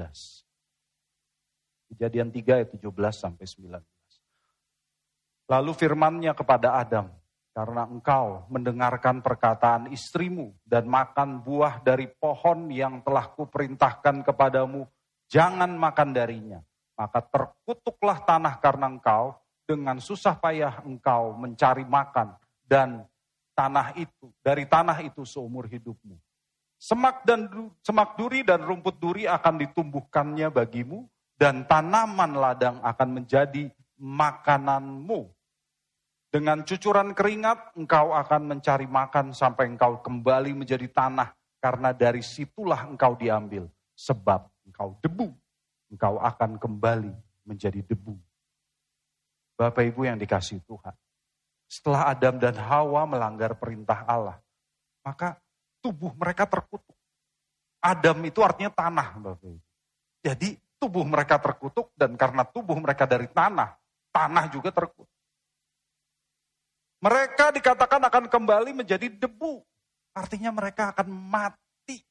Kejadian 1.90 2.30
3 2.30 2.62
ayat 2.62 2.70
17 2.70 2.86
sampai 3.10 3.46
19. 3.46 3.82
Lalu 5.48 5.72
firmannya 5.74 6.32
kepada 6.36 6.78
Adam, 6.78 7.10
karena 7.58 7.90
engkau 7.90 8.46
mendengarkan 8.46 9.18
perkataan 9.18 9.90
istrimu 9.90 10.54
dan 10.62 10.86
makan 10.86 11.42
buah 11.42 11.82
dari 11.82 12.06
pohon 12.06 12.70
yang 12.70 13.02
telah 13.02 13.34
kuperintahkan 13.34 14.22
kepadamu, 14.22 14.86
jangan 15.26 15.66
makan 15.74 16.14
darinya. 16.14 16.62
Maka 16.94 17.18
terkutuklah 17.18 18.22
tanah 18.22 18.62
karena 18.62 18.86
engkau, 18.86 19.34
dengan 19.66 19.98
susah 19.98 20.38
payah 20.38 20.86
engkau 20.86 21.34
mencari 21.34 21.82
makan, 21.82 22.38
dan 22.62 23.02
tanah 23.58 23.90
itu, 23.98 24.30
dari 24.38 24.62
tanah 24.62 25.02
itu 25.02 25.26
seumur 25.26 25.66
hidupmu. 25.66 26.14
Semak 26.78 27.26
dan 27.26 27.50
semak 27.82 28.14
duri 28.14 28.46
dan 28.46 28.62
rumput 28.62 29.02
duri 29.02 29.26
akan 29.26 29.66
ditumbuhkannya 29.66 30.46
bagimu, 30.54 31.10
dan 31.34 31.66
tanaman 31.66 32.38
ladang 32.38 32.78
akan 32.86 33.18
menjadi 33.18 33.66
makananmu 33.98 35.37
dengan 36.28 36.60
cucuran 36.60 37.16
keringat, 37.16 37.72
engkau 37.80 38.12
akan 38.12 38.52
mencari 38.52 38.84
makan 38.84 39.32
sampai 39.32 39.72
engkau 39.72 40.04
kembali 40.04 40.52
menjadi 40.52 40.84
tanah, 40.92 41.32
karena 41.56 41.96
dari 41.96 42.20
situlah 42.20 42.84
engkau 42.84 43.16
diambil. 43.16 43.64
Sebab 43.96 44.46
engkau 44.68 44.94
debu, 45.00 45.32
engkau 45.88 46.20
akan 46.20 46.60
kembali 46.60 47.12
menjadi 47.48 47.80
debu. 47.80 48.14
Bapak 49.58 49.82
Ibu 49.88 50.06
yang 50.06 50.20
dikasih 50.20 50.62
Tuhan. 50.68 50.94
Setelah 51.66 52.12
Adam 52.12 52.36
dan 52.36 52.54
Hawa 52.60 53.08
melanggar 53.08 53.56
perintah 53.56 54.04
Allah, 54.04 54.38
maka 55.02 55.40
tubuh 55.80 56.12
mereka 56.12 56.44
terkutuk. 56.44 56.94
Adam 57.80 58.20
itu 58.28 58.44
artinya 58.44 58.70
tanah, 58.70 59.08
Bapak 59.16 59.48
Ibu. 59.48 59.64
Jadi 60.20 60.48
tubuh 60.76 61.08
mereka 61.08 61.40
terkutuk 61.40 61.88
dan 61.96 62.14
karena 62.20 62.44
tubuh 62.44 62.76
mereka 62.76 63.08
dari 63.08 63.26
tanah, 63.32 63.80
tanah 64.12 64.44
juga 64.52 64.70
terkutuk. 64.70 65.07
Mereka 66.98 67.54
dikatakan 67.54 68.02
akan 68.10 68.26
kembali 68.26 68.74
menjadi 68.74 69.06
debu. 69.06 69.62
Artinya 70.14 70.50
mereka 70.50 70.90
akan 70.90 71.08
mati. 71.10 72.02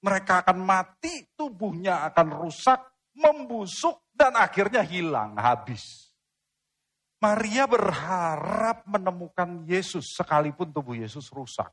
Mereka 0.00 0.44
akan 0.44 0.58
mati, 0.64 1.28
tubuhnya 1.36 2.04
akan 2.08 2.28
rusak, 2.32 2.80
membusuk, 3.16 4.04
dan 4.12 4.36
akhirnya 4.36 4.84
hilang, 4.84 5.36
habis. 5.36 6.12
Maria 7.24 7.64
berharap 7.64 8.84
menemukan 8.84 9.64
Yesus 9.64 10.12
sekalipun 10.12 10.68
tubuh 10.72 10.92
Yesus 10.92 11.32
rusak. 11.32 11.72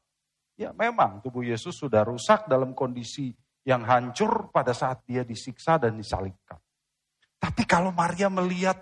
Ya 0.56 0.72
memang 0.72 1.20
tubuh 1.20 1.44
Yesus 1.44 1.76
sudah 1.76 2.08
rusak 2.08 2.48
dalam 2.48 2.72
kondisi 2.72 3.36
yang 3.68 3.84
hancur 3.84 4.48
pada 4.52 4.72
saat 4.72 5.04
dia 5.04 5.28
disiksa 5.28 5.76
dan 5.76 6.00
disalibkan. 6.00 6.56
Tapi 7.36 7.68
kalau 7.68 7.92
Maria 7.92 8.32
melihat 8.32 8.80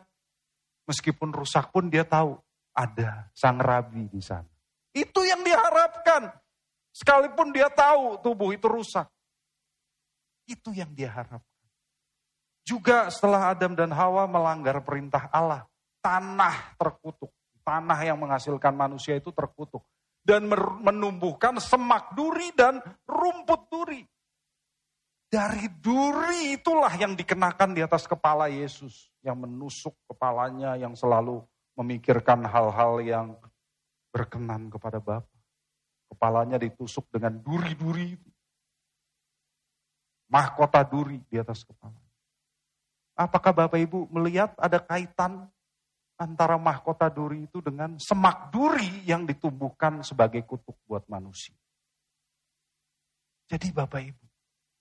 meskipun 0.85 1.33
rusak 1.33 1.73
pun 1.73 1.89
dia 1.89 2.05
tahu 2.05 2.37
ada 2.79 3.27
sang 3.35 3.59
rabi 3.59 4.07
di 4.07 4.23
sana. 4.23 4.47
Itu 4.95 5.27
yang 5.27 5.43
diharapkan. 5.43 6.31
Sekalipun 6.95 7.51
dia 7.51 7.67
tahu 7.67 8.23
tubuh 8.23 8.55
itu 8.55 8.71
rusak. 8.71 9.05
Itu 10.47 10.71
yang 10.71 10.89
dia 10.95 11.11
harapkan. 11.11 11.43
Juga 12.63 13.11
setelah 13.11 13.51
Adam 13.51 13.75
dan 13.75 13.91
Hawa 13.91 14.25
melanggar 14.25 14.79
perintah 14.81 15.27
Allah, 15.29 15.67
tanah 15.99 16.73
terkutuk. 16.79 17.29
Tanah 17.61 17.99
yang 18.01 18.17
menghasilkan 18.17 18.73
manusia 18.73 19.19
itu 19.19 19.29
terkutuk. 19.29 19.85
Dan 20.25 20.49
menumbuhkan 20.81 21.61
semak 21.61 22.13
duri 22.17 22.49
dan 22.57 22.81
rumput 23.05 23.61
duri. 23.69 24.01
Dari 25.29 25.69
duri 25.77 26.57
itulah 26.57 26.89
yang 26.97 27.13
dikenakan 27.13 27.77
di 27.77 27.85
atas 27.85 28.09
kepala 28.09 28.49
Yesus. 28.49 29.13
Yang 29.21 29.37
menusuk 29.45 29.95
kepalanya, 30.09 30.73
yang 30.77 30.97
selalu 30.97 31.45
memikirkan 31.79 32.43
hal-hal 32.43 32.99
yang 32.99 33.27
berkenan 34.11 34.67
kepada 34.67 34.99
Bapa. 34.99 35.31
Kepalanya 36.11 36.59
ditusuk 36.59 37.07
dengan 37.07 37.39
duri-duri 37.39 38.17
mahkota 40.29 40.85
duri 40.85 41.17
di 41.25 41.39
atas 41.41 41.65
kepala. 41.65 41.97
Apakah 43.19 43.51
Bapak 43.51 43.79
Ibu 43.81 44.07
melihat 44.15 44.55
ada 44.55 44.79
kaitan 44.79 45.49
antara 46.15 46.55
mahkota 46.55 47.11
duri 47.11 47.49
itu 47.49 47.59
dengan 47.59 47.99
semak 47.99 48.47
duri 48.53 49.03
yang 49.03 49.27
ditumbuhkan 49.27 50.05
sebagai 50.05 50.45
kutuk 50.47 50.77
buat 50.87 51.03
manusia? 51.11 51.57
Jadi 53.49 53.73
Bapak 53.73 54.01
Ibu, 54.05 54.25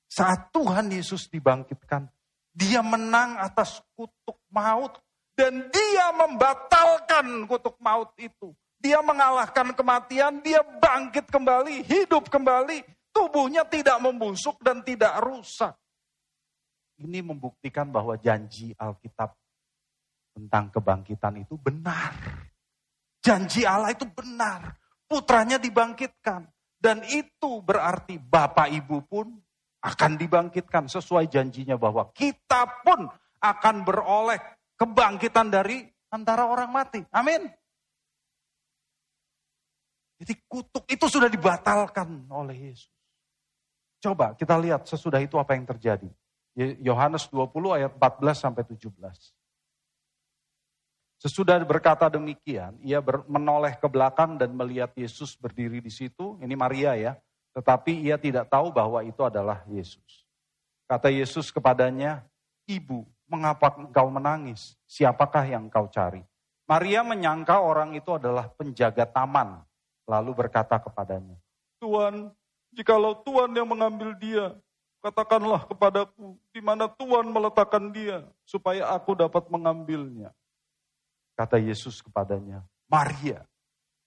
saat 0.07 0.53
Tuhan 0.53 0.93
Yesus 0.93 1.27
dibangkitkan, 1.33 2.07
dia 2.53 2.85
menang 2.85 3.41
atas 3.41 3.81
kutuk 3.97 4.39
maut 4.53 5.01
dan 5.39 5.71
dia 5.71 6.07
membatalkan 6.19 7.47
kutuk 7.47 7.79
maut 7.79 8.11
itu. 8.19 8.51
Dia 8.83 8.99
mengalahkan 8.99 9.71
kematian, 9.71 10.43
dia 10.43 10.67
bangkit 10.67 11.31
kembali, 11.31 11.87
hidup 11.87 12.27
kembali, 12.27 12.83
tubuhnya 13.15 13.63
tidak 13.63 14.03
membusuk 14.03 14.59
dan 14.59 14.83
tidak 14.83 15.15
rusak. 15.23 15.79
Ini 16.99 17.23
membuktikan 17.23 17.87
bahwa 17.87 18.19
janji 18.19 18.75
Alkitab 18.75 19.31
tentang 20.35 20.75
kebangkitan 20.75 21.39
itu 21.39 21.55
benar. 21.55 22.15
Janji 23.23 23.63
Allah 23.63 23.95
itu 23.95 24.07
benar. 24.11 24.75
Putranya 25.07 25.63
dibangkitkan. 25.63 26.51
Dan 26.79 27.03
itu 27.11 27.63
berarti 27.63 28.19
Bapak 28.19 28.71
Ibu 28.71 29.07
pun 29.07 29.27
akan 29.83 30.13
dibangkitkan 30.19 30.87
sesuai 30.87 31.31
janjinya 31.31 31.75
bahwa 31.75 32.11
kita 32.15 32.83
pun 32.83 33.07
akan 33.39 33.77
beroleh 33.87 34.58
kebangkitan 34.79 35.51
dari 35.51 35.85
antara 36.09 36.47
orang 36.47 36.71
mati. 36.71 37.03
Amin. 37.11 37.51
Jadi 40.19 40.35
kutuk 40.51 40.87
itu 40.91 41.07
sudah 41.07 41.31
dibatalkan 41.31 42.27
oleh 42.31 42.73
Yesus. 42.73 42.91
Coba 43.99 44.35
kita 44.35 44.55
lihat 44.59 44.87
sesudah 44.87 45.19
itu 45.19 45.39
apa 45.39 45.55
yang 45.59 45.67
terjadi. 45.67 46.11
Yohanes 46.83 47.31
20 47.31 47.79
ayat 47.79 47.93
14 47.95 48.35
sampai 48.35 48.67
17. 48.67 48.91
Sesudah 51.19 51.59
berkata 51.67 52.07
demikian, 52.07 52.79
ia 52.83 53.03
menoleh 53.27 53.75
ke 53.75 53.87
belakang 53.91 54.39
dan 54.39 54.55
melihat 54.55 54.91
Yesus 54.95 55.35
berdiri 55.35 55.83
di 55.83 55.91
situ. 55.91 56.39
Ini 56.39 56.55
Maria 56.55 56.95
ya. 56.95 57.13
Tetapi 57.55 58.07
ia 58.07 58.15
tidak 58.19 58.47
tahu 58.51 58.71
bahwa 58.71 59.03
itu 59.03 59.19
adalah 59.27 59.67
Yesus. 59.67 60.27
Kata 60.87 61.11
Yesus 61.11 61.51
kepadanya, 61.51 62.23
Ibu, 62.71 63.03
mengapa 63.29 63.77
engkau 63.77 64.09
menangis? 64.09 64.75
Siapakah 64.89 65.45
yang 65.47 65.69
engkau 65.69 65.87
cari? 65.93 66.25
Maria 66.69 67.01
menyangka 67.01 67.61
orang 67.61 67.97
itu 67.97 68.17
adalah 68.17 68.49
penjaga 68.53 69.09
taman. 69.09 69.65
Lalu 70.09 70.33
berkata 70.33 70.81
kepadanya, 70.81 71.37
Tuhan, 71.81 72.33
jikalau 72.73 73.21
Tuhan 73.25 73.53
yang 73.53 73.69
mengambil 73.69 74.17
dia, 74.17 74.57
Katakanlah 74.99 75.63
kepadaku 75.71 76.35
di 76.51 76.59
mana 76.59 76.91
Tuhan 76.91 77.31
meletakkan 77.31 77.95
dia 77.95 78.27
supaya 78.43 78.91
aku 78.91 79.15
dapat 79.15 79.47
mengambilnya. 79.47 80.35
Kata 81.39 81.55
Yesus 81.55 82.03
kepadanya, 82.03 82.67
Maria. 82.91 83.47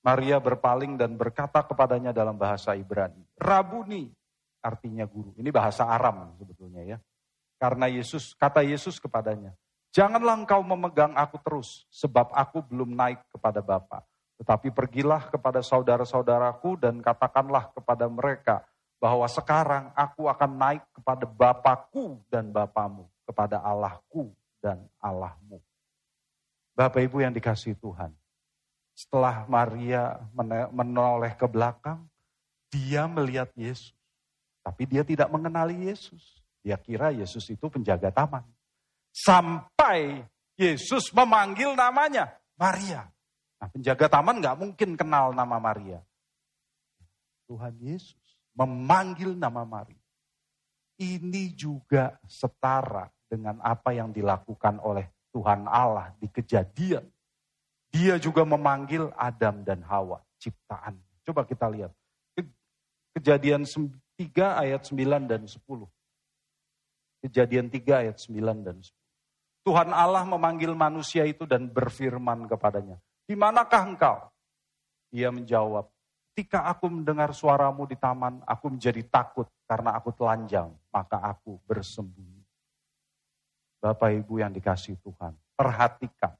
Maria 0.03 0.35
berpaling 0.41 0.99
dan 0.99 1.15
berkata 1.15 1.63
kepadanya 1.63 2.11
dalam 2.11 2.35
bahasa 2.35 2.75
Ibrani, 2.75 3.23
Rabuni, 3.39 4.11
artinya 4.59 5.07
guru. 5.07 5.31
Ini 5.39 5.47
bahasa 5.53 5.87
Aram 5.87 6.35
sebetulnya 6.35 6.83
ya. 6.83 6.97
Karena 7.61 7.85
Yesus, 7.85 8.33
kata 8.33 8.65
Yesus 8.65 8.97
kepadanya, 8.97 9.53
Janganlah 9.93 10.39
engkau 10.39 10.63
memegang 10.65 11.13
aku 11.13 11.37
terus, 11.43 11.85
sebab 11.93 12.31
aku 12.33 12.63
belum 12.63 12.95
naik 12.95 13.21
kepada 13.27 13.61
Bapa. 13.61 14.01
Tetapi 14.39 14.73
pergilah 14.73 15.29
kepada 15.29 15.61
saudara-saudaraku 15.61 16.79
dan 16.79 17.03
katakanlah 17.03 17.69
kepada 17.75 18.09
mereka, 18.09 18.65
bahwa 18.97 19.27
sekarang 19.29 19.93
aku 19.93 20.25
akan 20.31 20.51
naik 20.57 20.83
kepada 20.95 21.27
Bapakku 21.27 22.23
dan 22.31 22.49
Bapamu, 22.49 23.05
kepada 23.27 23.61
Allahku 23.61 24.33
dan 24.57 24.81
Allahmu. 24.97 25.61
Bapak 26.73 27.05
Ibu 27.05 27.21
yang 27.21 27.35
dikasih 27.35 27.77
Tuhan, 27.77 28.15
setelah 28.97 29.45
Maria 29.45 30.17
menoleh 30.73 31.37
ke 31.37 31.45
belakang, 31.45 32.09
dia 32.73 33.05
melihat 33.05 33.53
Yesus. 33.53 33.93
Tapi 34.63 34.87
dia 34.87 35.03
tidak 35.05 35.27
mengenali 35.27 35.91
Yesus. 35.91 36.40
Dia 36.61 36.77
kira 36.77 37.09
Yesus 37.09 37.45
itu 37.49 37.65
penjaga 37.67 38.13
taman. 38.13 38.45
Sampai 39.11 40.23
Yesus 40.55 41.09
memanggil 41.11 41.73
namanya, 41.73 42.37
Maria. 42.55 43.09
Nah 43.61 43.69
penjaga 43.69 44.09
taman 44.09 44.41
nggak 44.41 44.57
mungkin 44.57 44.93
kenal 44.97 45.33
nama 45.33 45.57
Maria. 45.57 46.01
Tuhan 47.49 47.75
Yesus 47.81 48.37
memanggil 48.57 49.37
nama 49.37 49.65
Maria. 49.65 49.99
Ini 51.01 51.57
juga 51.57 52.21
setara 52.29 53.09
dengan 53.25 53.57
apa 53.65 53.89
yang 53.89 54.13
dilakukan 54.13 54.77
oleh 54.85 55.09
Tuhan 55.33 55.65
Allah 55.65 56.13
di 56.21 56.29
kejadian. 56.29 57.05
Dia 57.91 58.15
juga 58.21 58.47
memanggil 58.47 59.11
Adam 59.17 59.65
dan 59.65 59.83
Hawa, 59.83 60.21
ciptaan. 60.39 60.95
Coba 61.25 61.43
kita 61.43 61.67
lihat. 61.67 61.91
Kejadian 63.11 63.67
3 63.67 64.63
ayat 64.63 64.87
9 64.87 65.27
dan 65.27 65.43
10. 65.43 65.59
Kejadian 67.21 67.69
3 67.69 68.01
ayat 68.05 68.17
9 68.17 68.65
dan 68.65 68.77
10. 68.81 68.91
Tuhan 69.61 69.89
Allah 69.93 70.25
memanggil 70.25 70.73
manusia 70.73 71.21
itu 71.23 71.45
dan 71.45 71.69
berfirman 71.69 72.49
kepadanya. 72.49 72.97
Di 73.29 73.37
manakah 73.37 73.85
engkau? 73.85 74.17
Ia 75.13 75.29
menjawab, 75.29 75.85
Ketika 76.31 76.63
aku 76.63 76.87
mendengar 76.87 77.35
suaramu 77.35 77.83
di 77.83 77.99
taman, 77.99 78.39
aku 78.47 78.71
menjadi 78.71 79.03
takut 79.03 79.51
karena 79.67 79.99
aku 79.99 80.15
telanjang, 80.15 80.71
maka 80.87 81.19
aku 81.19 81.59
bersembunyi. 81.67 82.39
Bapak 83.83 84.15
Ibu 84.15 84.39
yang 84.39 84.55
dikasih 84.55 84.95
Tuhan, 85.03 85.35
perhatikan. 85.59 86.31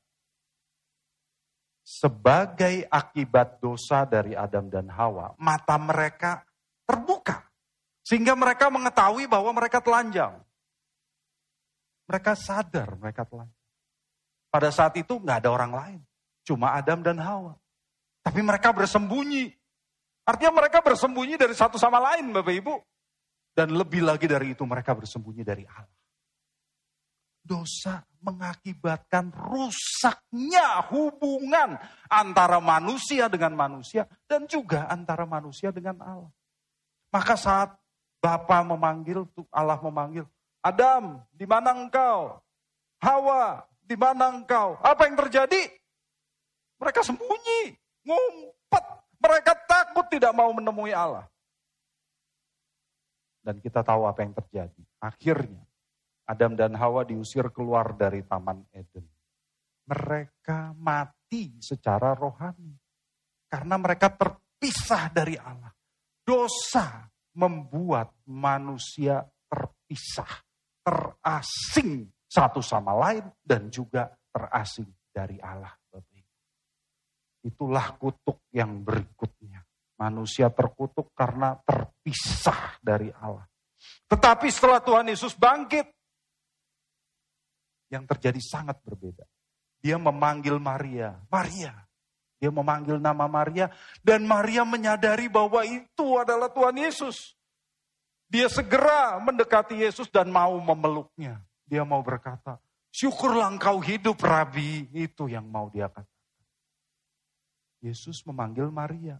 Sebagai 1.84 2.88
akibat 2.88 3.60
dosa 3.60 4.08
dari 4.08 4.32
Adam 4.32 4.72
dan 4.72 4.88
Hawa, 4.88 5.36
mata 5.36 5.76
mereka 5.76 6.48
terbuka. 6.88 7.52
Sehingga 8.00 8.32
mereka 8.32 8.72
mengetahui 8.72 9.28
bahwa 9.28 9.52
mereka 9.52 9.84
telanjang. 9.84 10.40
Mereka 12.10 12.32
sadar 12.38 12.98
mereka 12.98 13.26
telanjang. 13.26 13.62
Pada 14.52 14.70
saat 14.74 14.94
itu 15.00 15.16
nggak 15.16 15.46
ada 15.46 15.50
orang 15.50 15.72
lain. 15.72 16.02
Cuma 16.44 16.76
Adam 16.76 17.00
dan 17.00 17.22
Hawa. 17.22 17.56
Tapi 18.22 18.44
mereka 18.44 18.76
bersembunyi. 18.76 19.48
Artinya 20.28 20.54
mereka 20.62 20.84
bersembunyi 20.84 21.40
dari 21.40 21.56
satu 21.56 21.80
sama 21.80 21.98
lain 21.98 22.36
Bapak 22.36 22.54
Ibu. 22.54 22.76
Dan 23.52 23.76
lebih 23.76 24.04
lagi 24.04 24.28
dari 24.28 24.52
itu 24.56 24.64
mereka 24.68 24.96
bersembunyi 24.96 25.44
dari 25.44 25.64
Allah. 25.68 26.00
Dosa 27.42 28.06
mengakibatkan 28.22 29.34
rusaknya 29.34 30.86
hubungan 30.94 31.74
antara 32.06 32.62
manusia 32.62 33.26
dengan 33.28 33.58
manusia 33.58 34.06
dan 34.30 34.46
juga 34.46 34.86
antara 34.88 35.26
manusia 35.26 35.74
dengan 35.74 35.98
Allah. 36.06 36.32
Maka 37.12 37.36
saat 37.36 37.70
Bapa 38.22 38.62
memanggil, 38.62 39.26
Allah 39.50 39.82
memanggil, 39.82 40.30
Adam, 40.62 41.26
di 41.34 41.46
mana 41.50 41.74
engkau? 41.74 42.38
Hawa, 43.02 43.66
di 43.82 43.98
mana 43.98 44.30
engkau? 44.30 44.78
Apa 44.78 45.10
yang 45.10 45.18
terjadi? 45.18 45.74
Mereka 46.78 47.02
sembunyi, 47.02 47.74
ngumpet, 48.06 48.86
mereka 49.22 49.54
takut 49.66 50.06
tidak 50.10 50.34
mau 50.34 50.54
menemui 50.54 50.94
Allah. 50.94 51.26
Dan 53.42 53.58
kita 53.58 53.82
tahu 53.82 54.06
apa 54.06 54.22
yang 54.22 54.38
terjadi. 54.38 54.82
Akhirnya 55.02 55.66
Adam 56.30 56.54
dan 56.54 56.78
Hawa 56.78 57.02
diusir 57.04 57.50
keluar 57.50 57.98
dari 57.98 58.22
Taman 58.22 58.62
Eden. 58.70 59.06
Mereka 59.90 60.78
mati 60.78 61.58
secara 61.58 62.14
rohani. 62.14 62.78
Karena 63.50 63.76
mereka 63.82 64.14
terpisah 64.14 65.10
dari 65.10 65.36
Allah. 65.36 65.74
Dosa 66.22 67.10
membuat 67.36 68.14
manusia 68.30 69.26
terpisah, 69.52 70.30
terasing 70.82 72.10
satu 72.26 72.60
sama 72.62 72.94
lain 72.98 73.26
dan 73.42 73.70
juga 73.70 74.10
terasing 74.34 74.90
dari 75.14 75.38
Allah. 75.42 75.82
Itulah 77.42 77.98
kutuk 77.98 78.46
yang 78.54 78.86
berikutnya. 78.86 79.66
Manusia 79.98 80.50
terkutuk 80.54 81.14
karena 81.18 81.58
terpisah 81.66 82.78
dari 82.82 83.10
Allah. 83.18 83.46
Tetapi 84.06 84.46
setelah 84.50 84.82
Tuhan 84.82 85.10
Yesus 85.10 85.34
bangkit, 85.34 85.90
yang 87.92 88.08
terjadi 88.08 88.40
sangat 88.40 88.80
berbeda. 88.86 89.28
Dia 89.82 90.00
memanggil 90.00 90.62
Maria, 90.62 91.18
Maria. 91.28 91.76
Dia 92.42 92.50
memanggil 92.50 92.98
nama 92.98 93.30
Maria 93.30 93.70
dan 94.02 94.26
Maria 94.26 94.66
menyadari 94.66 95.30
bahwa 95.30 95.62
itu 95.62 96.18
adalah 96.18 96.50
Tuhan 96.50 96.74
Yesus. 96.74 97.38
Dia 98.32 98.48
segera 98.48 99.20
mendekati 99.20 99.84
Yesus 99.84 100.08
dan 100.08 100.32
mau 100.32 100.56
memeluknya. 100.56 101.44
Dia 101.68 101.84
mau 101.84 102.00
berkata, 102.00 102.64
syukurlah 102.88 103.52
engkau 103.52 103.84
hidup 103.84 104.16
Rabi. 104.24 104.88
Itu 104.96 105.28
yang 105.28 105.52
mau 105.52 105.68
dia 105.68 105.92
katakan. 105.92 106.08
Yesus 107.84 108.24
memanggil 108.24 108.72
Maria. 108.72 109.20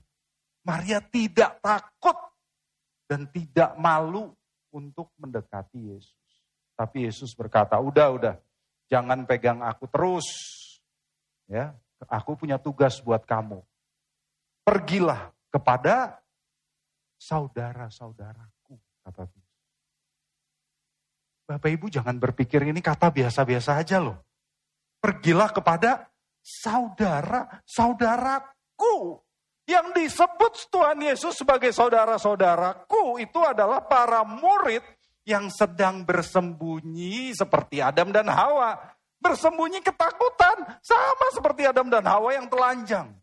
Maria 0.64 1.04
tidak 1.04 1.60
takut 1.60 2.16
dan 3.10 3.28
tidak 3.34 3.76
malu 3.76 4.32
untuk 4.72 5.12
mendekati 5.20 5.92
Yesus. 5.92 6.16
Tapi 6.78 7.10
Yesus 7.10 7.36
berkata, 7.36 7.76
udah, 7.82 8.08
udah, 8.16 8.36
jangan 8.88 9.28
pegang 9.28 9.60
aku 9.60 9.90
terus. 9.92 10.28
Ya, 11.52 11.76
aku 12.08 12.40
punya 12.40 12.62
tugas 12.62 13.02
buat 13.04 13.26
kamu. 13.28 13.60
Pergilah 14.62 15.34
kepada 15.50 16.22
saudara-saudaraku, 17.18 18.61
Bapak 21.52 21.68
Ibu 21.68 21.92
jangan 21.92 22.16
berpikir 22.16 22.64
ini 22.64 22.80
kata 22.80 23.12
biasa-biasa 23.12 23.76
aja 23.76 24.00
loh. 24.00 24.16
Pergilah 25.04 25.52
kepada 25.52 26.08
saudara-saudaraku. 26.40 29.20
Yang 29.68 29.88
disebut 29.94 30.72
Tuhan 30.72 31.04
Yesus 31.04 31.38
sebagai 31.38 31.70
saudara-saudaraku 31.76 33.20
itu 33.20 33.44
adalah 33.44 33.84
para 33.84 34.24
murid 34.24 34.80
yang 35.28 35.52
sedang 35.54 36.02
bersembunyi 36.08 37.36
seperti 37.36 37.84
Adam 37.84 38.16
dan 38.16 38.32
Hawa. 38.32 38.80
Bersembunyi 39.22 39.86
ketakutan 39.86 40.82
sama 40.82 41.28
seperti 41.36 41.70
Adam 41.70 41.94
dan 41.94 42.10
Hawa 42.10 42.34
yang 42.34 42.50
telanjang. 42.50 43.14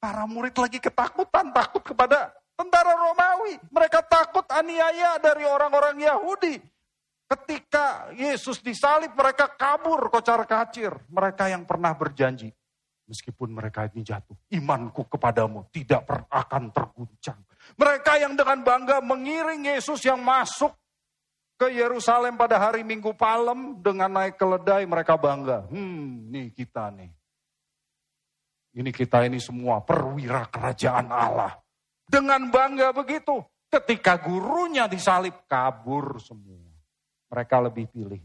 Para 0.00 0.24
murid 0.24 0.56
lagi 0.56 0.80
ketakutan, 0.80 1.52
takut 1.52 1.84
kepada 1.84 2.32
tentara 2.54 2.94
Romawi. 2.94 3.58
Mereka 3.70 4.06
takut 4.06 4.46
aniaya 4.50 5.18
dari 5.18 5.44
orang-orang 5.46 5.98
Yahudi. 6.00 6.56
Ketika 7.24 8.14
Yesus 8.14 8.60
disalib, 8.62 9.16
mereka 9.16 9.50
kabur 9.54 10.12
kocar 10.12 10.44
kacir. 10.46 10.92
Mereka 11.08 11.50
yang 11.50 11.64
pernah 11.66 11.96
berjanji, 11.96 12.52
meskipun 13.08 13.50
mereka 13.50 13.88
ini 13.90 14.04
jatuh, 14.04 14.36
imanku 14.54 15.08
kepadamu 15.08 15.66
tidak 15.72 16.04
akan 16.28 16.70
terguncang. 16.70 17.40
Mereka 17.80 18.20
yang 18.20 18.36
dengan 18.36 18.60
bangga 18.60 19.00
mengiring 19.00 19.64
Yesus 19.66 20.04
yang 20.04 20.20
masuk 20.20 20.76
ke 21.56 21.72
Yerusalem 21.72 22.36
pada 22.36 22.60
hari 22.60 22.84
Minggu 22.84 23.16
Palem 23.16 23.80
dengan 23.80 24.20
naik 24.20 24.36
keledai 24.36 24.84
mereka 24.84 25.16
bangga. 25.16 25.64
Hmm, 25.72 26.28
nih 26.28 26.52
kita 26.52 26.92
nih. 26.92 27.10
Ini 28.74 28.90
kita 28.90 29.22
ini 29.24 29.38
semua 29.38 29.80
perwira 29.80 30.50
kerajaan 30.50 31.08
Allah. 31.08 31.63
Dengan 32.04 32.52
bangga 32.52 32.92
begitu, 32.92 33.40
ketika 33.72 34.20
gurunya 34.20 34.86
disalib 34.86 35.48
kabur 35.48 36.20
semua 36.20 36.64
mereka 37.34 37.58
lebih 37.58 37.90
pilih 37.90 38.22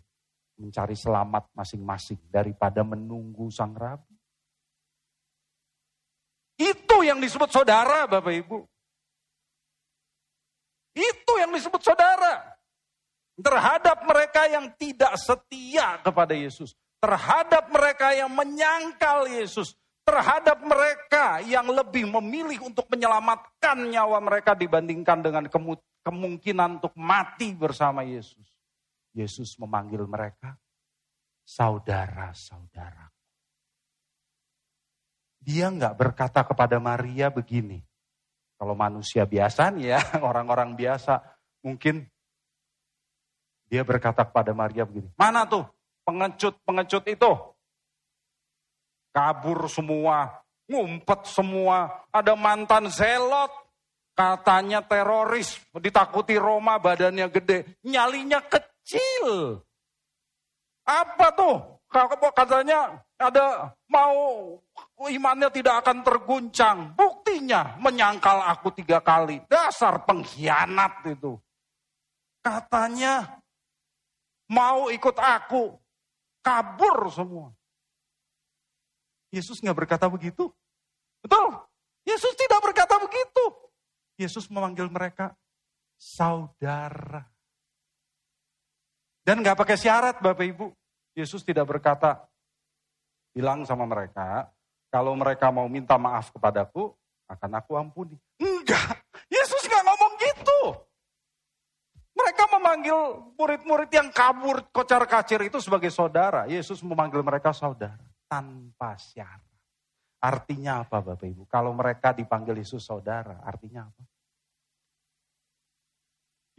mencari 0.61 0.93
selamat 0.93 1.49
masing-masing 1.57 2.21
daripada 2.29 2.85
menunggu 2.85 3.49
sang 3.49 3.73
rabi. 3.73 4.13
Itu 6.59 7.01
yang 7.01 7.17
disebut 7.17 7.49
saudara, 7.49 8.05
Bapak 8.05 8.35
Ibu. 8.35 8.59
Itu 10.93 11.33
yang 11.41 11.49
disebut 11.55 11.81
saudara. 11.81 12.53
Terhadap 13.39 14.03
mereka 14.03 14.45
yang 14.51 14.67
tidak 14.75 15.15
setia 15.15 15.97
kepada 16.03 16.35
Yesus. 16.35 16.75
Terhadap 16.99 17.71
mereka 17.71 18.11
yang 18.11 18.29
menyangkal 18.29 19.31
Yesus. 19.31 19.73
Terhadap 20.09 20.57
mereka 20.65 21.37
yang 21.45 21.69
lebih 21.69 22.09
memilih 22.09 22.65
untuk 22.65 22.89
menyelamatkan 22.89 23.77
nyawa 23.77 24.17
mereka 24.17 24.57
dibandingkan 24.57 25.21
dengan 25.21 25.45
kemungkinan 26.01 26.81
untuk 26.81 26.97
mati 26.97 27.53
bersama 27.53 28.01
Yesus. 28.01 28.49
Yesus 29.13 29.53
memanggil 29.61 30.09
mereka 30.09 30.57
saudara-saudara. 31.45 33.13
Dia 35.37 35.69
nggak 35.69 35.93
berkata 35.93 36.41
kepada 36.41 36.81
Maria 36.81 37.29
begini. 37.29 37.77
Kalau 38.57 38.73
manusia 38.73 39.29
biasa 39.29 39.69
nih 39.77 39.93
ya, 39.93 40.01
orang-orang 40.29 40.73
biasa, 40.73 41.21
mungkin 41.61 42.09
dia 43.69 43.85
berkata 43.85 44.25
kepada 44.25 44.57
Maria 44.57 44.89
begini. 44.89 45.13
Mana 45.13 45.45
tuh 45.45 45.69
pengecut-pengecut 46.01 47.05
itu? 47.13 47.31
Kabur 49.09 49.65
semua, 49.65 50.45
ngumpet 50.69 51.25
semua, 51.25 52.05
ada 52.13 52.37
mantan 52.37 52.93
zelot, 52.93 53.49
katanya 54.13 54.85
teroris, 54.85 55.57
ditakuti 55.73 56.37
Roma 56.37 56.77
badannya 56.77 57.25
gede, 57.33 57.79
nyalinya 57.81 58.37
kecil. 58.45 59.57
Apa 60.85 61.33
tuh? 61.33 61.57
Katanya 62.37 63.01
ada 63.17 63.73
mau 63.89 64.53
imannya 65.09 65.49
tidak 65.49 65.81
akan 65.81 66.05
terguncang. 66.05 66.93
Buktinya 66.93 67.81
menyangkal 67.81 68.45
aku 68.45 68.69
tiga 68.77 69.01
kali. 69.01 69.41
Dasar 69.49 70.05
pengkhianat 70.05 71.01
itu. 71.09 71.33
Katanya 72.45 73.41
mau 74.53 74.93
ikut 74.93 75.17
aku. 75.17 75.73
Kabur 76.45 77.09
semua. 77.09 77.49
Yesus 79.29 79.61
nggak 79.61 79.77
berkata 79.85 80.09
begitu. 80.09 80.49
Betul? 81.21 81.53
Yesus 82.05 82.33
tidak 82.33 82.59
berkata 82.65 82.97
begitu. 82.97 83.45
Yesus 84.17 84.49
memanggil 84.49 84.89
mereka 84.89 85.37
saudara. 85.95 87.23
Dan 89.21 89.45
nggak 89.45 89.57
pakai 89.59 89.77
syarat 89.77 90.17
Bapak 90.17 90.45
Ibu. 90.49 90.67
Yesus 91.13 91.45
tidak 91.45 91.69
berkata, 91.69 92.25
bilang 93.29 93.61
sama 93.67 93.85
mereka, 93.85 94.49
kalau 94.89 95.13
mereka 95.13 95.53
mau 95.53 95.69
minta 95.69 95.99
maaf 96.01 96.33
kepadaku, 96.33 96.89
akan 97.29 97.51
aku 97.61 97.77
ampuni. 97.77 98.17
Enggak, 98.41 99.05
Yesus 99.29 99.61
nggak 99.69 99.83
ngomong 99.85 100.13
gitu. 100.17 100.59
Mereka 102.17 102.43
memanggil 102.57 102.99
murid-murid 103.37 103.89
yang 103.93 104.09
kabur 104.09 104.65
kocar 104.73 105.05
kacir 105.05 105.39
itu 105.45 105.61
sebagai 105.61 105.93
saudara. 105.93 106.49
Yesus 106.49 106.81
memanggil 106.81 107.21
mereka 107.21 107.53
saudara 107.53 108.08
tanpa 108.29 108.93
syarat. 108.95 109.49
Artinya 110.21 110.85
apa 110.85 111.01
Bapak 111.01 111.25
Ibu? 111.25 111.43
Kalau 111.49 111.73
mereka 111.73 112.13
dipanggil 112.13 112.61
Yesus 112.61 112.85
saudara, 112.85 113.41
artinya 113.41 113.89
apa? 113.89 114.03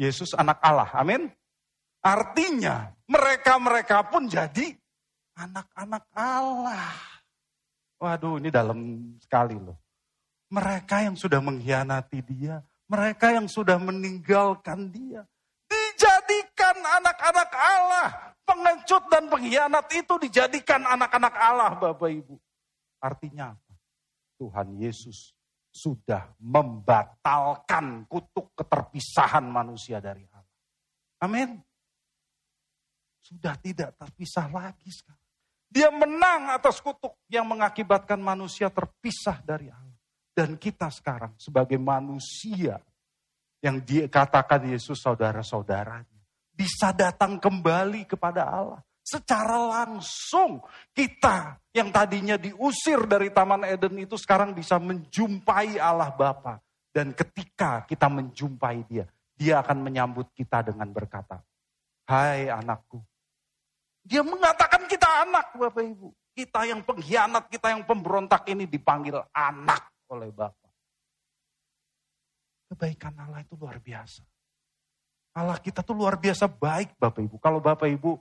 Yesus 0.00 0.32
anak 0.32 0.58
Allah, 0.64 0.90
amin. 0.96 1.28
Artinya 2.00 2.88
mereka-mereka 3.04 4.08
pun 4.08 4.24
jadi 4.24 4.72
anak-anak 5.36 6.04
Allah. 6.16 6.96
Waduh 8.00 8.40
ini 8.40 8.48
dalam 8.48 9.12
sekali 9.20 9.60
loh. 9.60 9.76
Mereka 10.48 11.04
yang 11.04 11.20
sudah 11.20 11.38
mengkhianati 11.44 12.24
dia, 12.24 12.64
mereka 12.88 13.36
yang 13.36 13.44
sudah 13.46 13.76
meninggalkan 13.76 14.88
dia. 14.88 15.28
Anak-anak 16.98 17.50
Allah. 17.54 18.08
Pengecut 18.42 19.06
dan 19.06 19.30
pengkhianat 19.30 19.86
itu 19.94 20.14
dijadikan 20.26 20.82
anak-anak 20.82 21.34
Allah 21.38 21.70
Bapak 21.78 22.10
Ibu. 22.10 22.34
Artinya 22.98 23.54
apa? 23.54 23.72
Tuhan 24.42 24.74
Yesus 24.74 25.30
sudah 25.70 26.34
membatalkan 26.42 28.10
kutuk 28.10 28.50
keterpisahan 28.58 29.46
manusia 29.46 30.02
dari 30.02 30.26
Allah. 30.34 30.50
Amin 31.22 31.62
sudah 33.30 33.54
tidak 33.62 33.94
terpisah 33.94 34.50
lagi 34.50 34.90
sekarang. 34.90 35.30
Dia 35.70 35.86
menang 35.94 36.50
atas 36.50 36.82
kutuk 36.82 37.14
yang 37.30 37.46
mengakibatkan 37.46 38.18
manusia 38.18 38.66
terpisah 38.74 39.38
dari 39.46 39.70
Allah. 39.70 39.94
Dan 40.34 40.58
kita 40.58 40.90
sekarang 40.90 41.38
sebagai 41.38 41.78
manusia 41.78 42.82
yang 43.62 43.78
dikatakan 43.78 44.66
Yesus 44.66 44.98
saudara-saudaranya. 44.98 46.09
Bisa 46.60 46.92
datang 46.92 47.40
kembali 47.40 48.04
kepada 48.04 48.44
Allah. 48.44 48.84
Secara 49.00 49.80
langsung 49.80 50.60
kita 50.92 51.56
yang 51.72 51.88
tadinya 51.88 52.36
diusir 52.36 53.08
dari 53.08 53.32
Taman 53.32 53.64
Eden 53.64 53.96
itu 54.04 54.20
sekarang 54.20 54.52
bisa 54.52 54.76
menjumpai 54.76 55.80
Allah 55.80 56.12
Bapa. 56.12 56.60
Dan 56.92 57.16
ketika 57.16 57.88
kita 57.88 58.12
menjumpai 58.12 58.84
dia, 58.84 59.08
dia 59.32 59.64
akan 59.64 59.80
menyambut 59.80 60.28
kita 60.36 60.60
dengan 60.60 60.92
berkata, 60.92 61.40
Hai 62.04 62.52
anakku, 62.52 63.00
dia 64.04 64.20
mengatakan 64.20 64.84
kita 64.84 65.24
anak 65.24 65.56
Bapak 65.56 65.80
Ibu. 65.80 66.12
Kita 66.36 66.68
yang 66.68 66.84
pengkhianat, 66.84 67.48
kita 67.48 67.72
yang 67.72 67.88
pemberontak 67.88 68.44
ini 68.52 68.68
dipanggil 68.68 69.16
anak 69.32 69.90
oleh 70.12 70.28
Bapak. 70.28 70.72
Kebaikan 72.68 73.16
Allah 73.16 73.40
itu 73.42 73.56
luar 73.56 73.80
biasa. 73.80 74.22
Allah 75.40 75.56
kita 75.56 75.80
tuh 75.80 75.96
luar 75.96 76.20
biasa 76.20 76.44
baik 76.44 77.00
Bapak 77.00 77.24
Ibu. 77.24 77.36
Kalau 77.40 77.64
Bapak 77.64 77.88
Ibu 77.88 78.20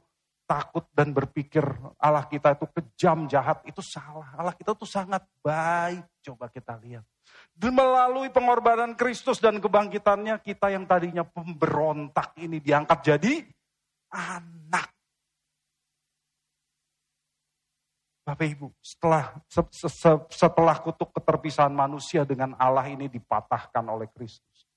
takut 0.50 0.88
dan 0.96 1.14
berpikir 1.14 1.62
Allah 2.02 2.26
kita 2.26 2.58
itu 2.58 2.66
kejam, 2.74 3.30
jahat, 3.30 3.62
itu 3.70 3.84
salah. 3.84 4.34
Allah 4.34 4.56
kita 4.56 4.74
tuh 4.74 4.88
sangat 4.88 5.22
baik. 5.46 6.02
Coba 6.26 6.50
kita 6.50 6.80
lihat. 6.82 7.06
Dan 7.54 7.78
melalui 7.78 8.34
pengorbanan 8.34 8.98
Kristus 8.98 9.38
dan 9.38 9.62
kebangkitannya, 9.62 10.42
kita 10.42 10.74
yang 10.74 10.90
tadinya 10.90 11.22
pemberontak 11.22 12.34
ini 12.42 12.58
diangkat 12.58 13.00
jadi 13.04 13.34
anak. 14.10 14.90
Bapak 18.26 18.46
Ibu, 18.46 18.74
setelah 18.82 19.38
setelah 20.30 20.78
kutuk 20.82 21.14
keterpisahan 21.14 21.74
manusia 21.74 22.26
dengan 22.26 22.54
Allah 22.58 22.86
ini 22.90 23.10
dipatahkan 23.10 23.86
oleh 23.86 24.10
Kristus. 24.10 24.70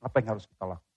Apa 0.00 0.20
yang 0.20 0.36
harus 0.36 0.44
kita 0.44 0.64
lakukan? 0.68 0.91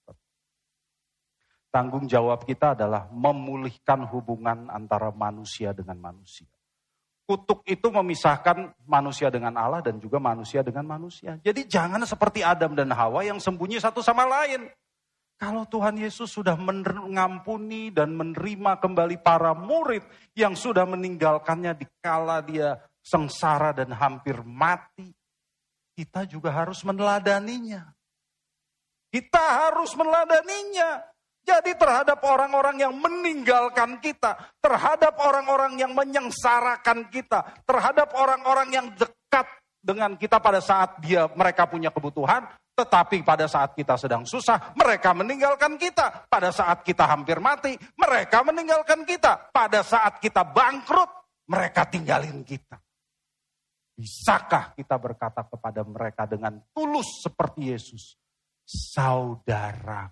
Tanggung 1.75 2.07
jawab 2.07 2.47
kita 2.47 2.71
adalah 2.71 3.11
memulihkan 3.11 4.07
hubungan 4.07 4.71
antara 4.71 5.11
manusia 5.11 5.75
dengan 5.75 5.99
manusia. 5.99 6.47
Kutuk 7.27 7.67
itu 7.67 7.91
memisahkan 7.91 8.71
manusia 8.87 9.27
dengan 9.27 9.51
Allah 9.59 9.83
dan 9.83 9.99
juga 9.99 10.15
manusia 10.15 10.63
dengan 10.63 10.87
manusia. 10.87 11.35
Jadi 11.43 11.67
jangan 11.67 11.99
seperti 12.07 12.47
Adam 12.47 12.79
dan 12.79 12.95
Hawa 12.95 13.27
yang 13.27 13.43
sembunyi 13.43 13.83
satu 13.83 13.99
sama 13.99 14.23
lain. 14.23 14.71
Kalau 15.35 15.67
Tuhan 15.67 15.99
Yesus 15.99 16.31
sudah 16.31 16.55
mengampuni 16.55 17.91
dan 17.91 18.15
menerima 18.15 18.79
kembali 18.79 19.19
para 19.19 19.51
murid 19.51 20.07
yang 20.31 20.55
sudah 20.55 20.87
meninggalkannya 20.87 21.75
di 21.75 21.83
kala 21.99 22.39
dia 22.39 22.79
sengsara 23.03 23.75
dan 23.75 23.91
hampir 23.91 24.39
mati, 24.47 25.11
kita 25.91 26.23
juga 26.23 26.55
harus 26.55 26.79
meneladaninya. 26.87 27.83
Kita 29.11 29.43
harus 29.67 29.91
meneladaninya. 29.91 31.14
Jadi 31.45 31.77
terhadap 31.77 32.25
orang-orang 32.25 32.81
yang 32.81 32.93
meninggalkan 32.97 34.01
kita, 34.01 34.33
terhadap 34.57 35.13
orang-orang 35.21 35.77
yang 35.77 35.93
menyengsarakan 35.93 37.05
kita, 37.13 37.61
terhadap 37.69 38.17
orang-orang 38.17 38.73
yang 38.73 38.87
dekat 38.97 39.45
dengan 39.77 40.17
kita 40.17 40.41
pada 40.41 40.57
saat 40.57 40.97
dia 41.05 41.29
mereka 41.37 41.69
punya 41.69 41.93
kebutuhan, 41.93 42.49
tetapi 42.73 43.21
pada 43.21 43.45
saat 43.45 43.77
kita 43.77 43.93
sedang 43.93 44.25
susah, 44.25 44.73
mereka 44.73 45.13
meninggalkan 45.13 45.77
kita. 45.77 46.25
Pada 46.25 46.49
saat 46.49 46.81
kita 46.81 47.05
hampir 47.05 47.37
mati, 47.37 47.77
mereka 47.93 48.41
meninggalkan 48.41 49.05
kita. 49.05 49.53
Pada 49.53 49.85
saat 49.85 50.17
kita 50.17 50.41
bangkrut, 50.49 51.45
mereka 51.45 51.85
tinggalin 51.85 52.41
kita. 52.41 52.81
Bisakah 53.95 54.73
kita 54.73 54.97
berkata 54.97 55.45
kepada 55.45 55.85
mereka 55.85 56.25
dengan 56.25 56.57
tulus 56.73 57.21
seperti 57.21 57.69
Yesus? 57.69 58.17
Saudara 58.65 60.09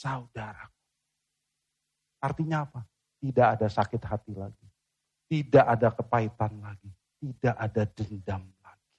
saudaraku. 0.00 0.80
Artinya 2.24 2.64
apa? 2.64 2.80
Tidak 3.20 3.46
ada 3.60 3.68
sakit 3.68 4.00
hati 4.00 4.32
lagi. 4.32 4.64
Tidak 5.28 5.64
ada 5.64 5.92
kepahitan 5.92 6.56
lagi. 6.64 6.88
Tidak 7.20 7.52
ada 7.52 7.84
dendam 7.84 8.48
lagi. 8.64 8.92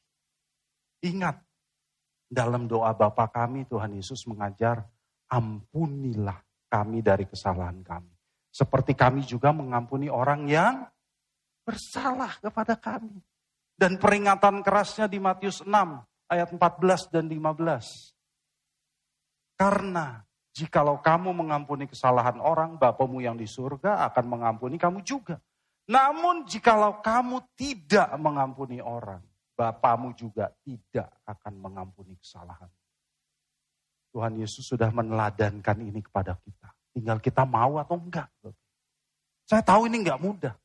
Ingat, 1.09 1.41
dalam 2.29 2.69
doa 2.69 2.93
Bapa 2.93 3.25
kami 3.33 3.65
Tuhan 3.65 3.97
Yesus 3.97 4.29
mengajar, 4.29 4.85
ampunilah 5.25 6.37
kami 6.69 7.01
dari 7.01 7.25
kesalahan 7.25 7.81
kami. 7.81 8.13
Seperti 8.53 8.93
kami 8.93 9.25
juga 9.25 9.49
mengampuni 9.49 10.07
orang 10.07 10.45
yang 10.45 10.85
bersalah 11.65 12.37
kepada 12.37 12.77
kami. 12.77 13.17
Dan 13.73 13.97
peringatan 13.97 14.61
kerasnya 14.61 15.09
di 15.09 15.17
Matius 15.17 15.65
6 15.65 15.73
ayat 16.29 16.53
14 16.53 17.09
dan 17.09 17.25
15. 17.25 19.57
Karena 19.57 20.21
Jikalau 20.51 20.99
kamu 20.99 21.31
mengampuni 21.31 21.87
kesalahan 21.87 22.35
orang, 22.43 22.75
Bapamu 22.75 23.23
yang 23.23 23.39
di 23.39 23.47
surga 23.47 24.03
akan 24.11 24.25
mengampuni 24.27 24.75
kamu 24.75 24.99
juga. 24.99 25.39
Namun 25.87 26.43
jikalau 26.43 26.99
kamu 26.99 27.55
tidak 27.55 28.11
mengampuni 28.19 28.83
orang, 28.83 29.23
Bapamu 29.55 30.11
juga 30.11 30.51
tidak 30.63 31.07
akan 31.23 31.53
mengampuni 31.55 32.19
kesalahan. 32.19 32.67
Tuhan 34.11 34.43
Yesus 34.43 34.67
sudah 34.67 34.91
meneladankan 34.91 35.79
ini 35.79 36.03
kepada 36.03 36.35
kita. 36.35 36.67
Tinggal 36.91 37.23
kita 37.23 37.47
mau 37.47 37.79
atau 37.79 37.95
enggak. 37.95 38.27
Saya 39.47 39.63
tahu 39.63 39.87
ini 39.87 40.03
enggak 40.03 40.19
mudah. 40.19 40.55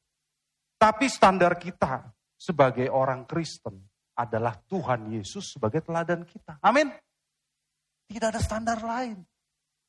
Tapi 0.76 1.06
standar 1.06 1.54
kita 1.54 2.10
sebagai 2.34 2.90
orang 2.90 3.22
Kristen 3.22 3.86
adalah 4.18 4.58
Tuhan 4.66 5.14
Yesus 5.14 5.54
sebagai 5.54 5.78
teladan 5.80 6.26
kita. 6.26 6.58
Amin. 6.58 6.90
Tidak 8.10 8.28
ada 8.34 8.42
standar 8.42 8.82
lain. 8.82 9.22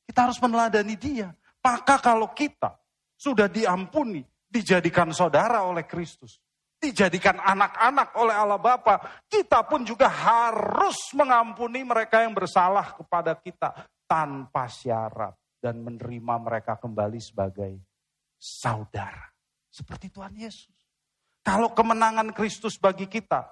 Kita 0.08 0.32
harus 0.32 0.40
meneladani 0.40 0.96
dia. 0.96 1.36
Maka 1.60 2.00
kalau 2.00 2.32
kita 2.32 2.80
sudah 3.20 3.52
diampuni, 3.52 4.24
dijadikan 4.48 5.12
saudara 5.12 5.68
oleh 5.68 5.84
Kristus, 5.84 6.40
dijadikan 6.80 7.36
anak-anak 7.44 8.16
oleh 8.16 8.36
Allah 8.38 8.62
Bapa, 8.62 9.04
kita 9.28 9.68
pun 9.68 9.84
juga 9.84 10.08
harus 10.08 11.12
mengampuni 11.12 11.84
mereka 11.84 12.24
yang 12.24 12.32
bersalah 12.32 12.96
kepada 12.96 13.36
kita 13.36 13.76
tanpa 14.08 14.72
syarat 14.72 15.36
dan 15.60 15.84
menerima 15.84 16.36
mereka 16.40 16.80
kembali 16.80 17.20
sebagai 17.20 17.76
saudara. 18.40 19.28
Seperti 19.68 20.08
Tuhan 20.08 20.32
Yesus. 20.40 20.72
Kalau 21.44 21.76
kemenangan 21.76 22.32
Kristus 22.32 22.80
bagi 22.80 23.12
kita 23.12 23.44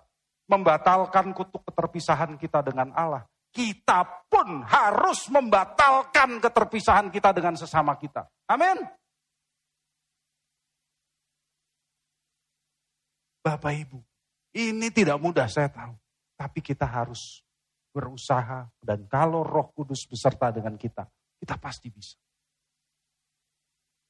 membatalkan 0.46 1.34
kutuk 1.36 1.66
keterpisahan 1.68 2.38
kita 2.40 2.64
dengan 2.64 2.94
Allah, 2.96 3.26
kita 3.56 4.28
pun 4.28 4.68
harus 4.68 5.32
membatalkan 5.32 6.44
keterpisahan 6.44 7.08
kita 7.08 7.32
dengan 7.32 7.56
sesama 7.56 7.96
kita. 7.96 8.28
Amin. 8.52 8.84
Bapak 13.40 13.72
Ibu, 13.72 14.04
ini 14.60 14.92
tidak 14.92 15.16
mudah 15.24 15.48
saya 15.48 15.72
tahu. 15.72 15.96
Tapi 16.36 16.60
kita 16.60 16.84
harus 16.84 17.40
berusaha 17.96 18.68
dan 18.84 19.08
kalau 19.08 19.40
roh 19.40 19.72
kudus 19.72 20.04
beserta 20.04 20.52
dengan 20.52 20.76
kita, 20.76 21.08
kita 21.40 21.56
pasti 21.56 21.88
bisa. 21.88 22.20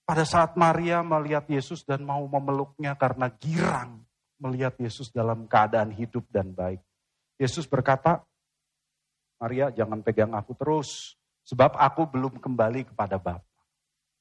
Pada 0.02 0.26
saat 0.26 0.58
Maria 0.58 1.06
melihat 1.06 1.46
Yesus 1.46 1.86
dan 1.86 2.02
mau 2.02 2.26
memeluknya 2.26 2.98
karena 2.98 3.30
girang 3.30 4.02
melihat 4.42 4.74
Yesus 4.82 5.14
dalam 5.14 5.46
keadaan 5.46 5.94
hidup 5.94 6.26
dan 6.34 6.54
baik. 6.54 6.82
Yesus 7.38 7.70
berkata, 7.70 8.26
Maria 9.40 9.72
jangan 9.72 10.00
pegang 10.00 10.32
aku 10.34 10.56
terus, 10.56 11.20
sebab 11.46 11.76
aku 11.76 12.08
belum 12.08 12.40
kembali 12.40 12.90
kepada 12.90 13.20
Bapa. 13.20 13.44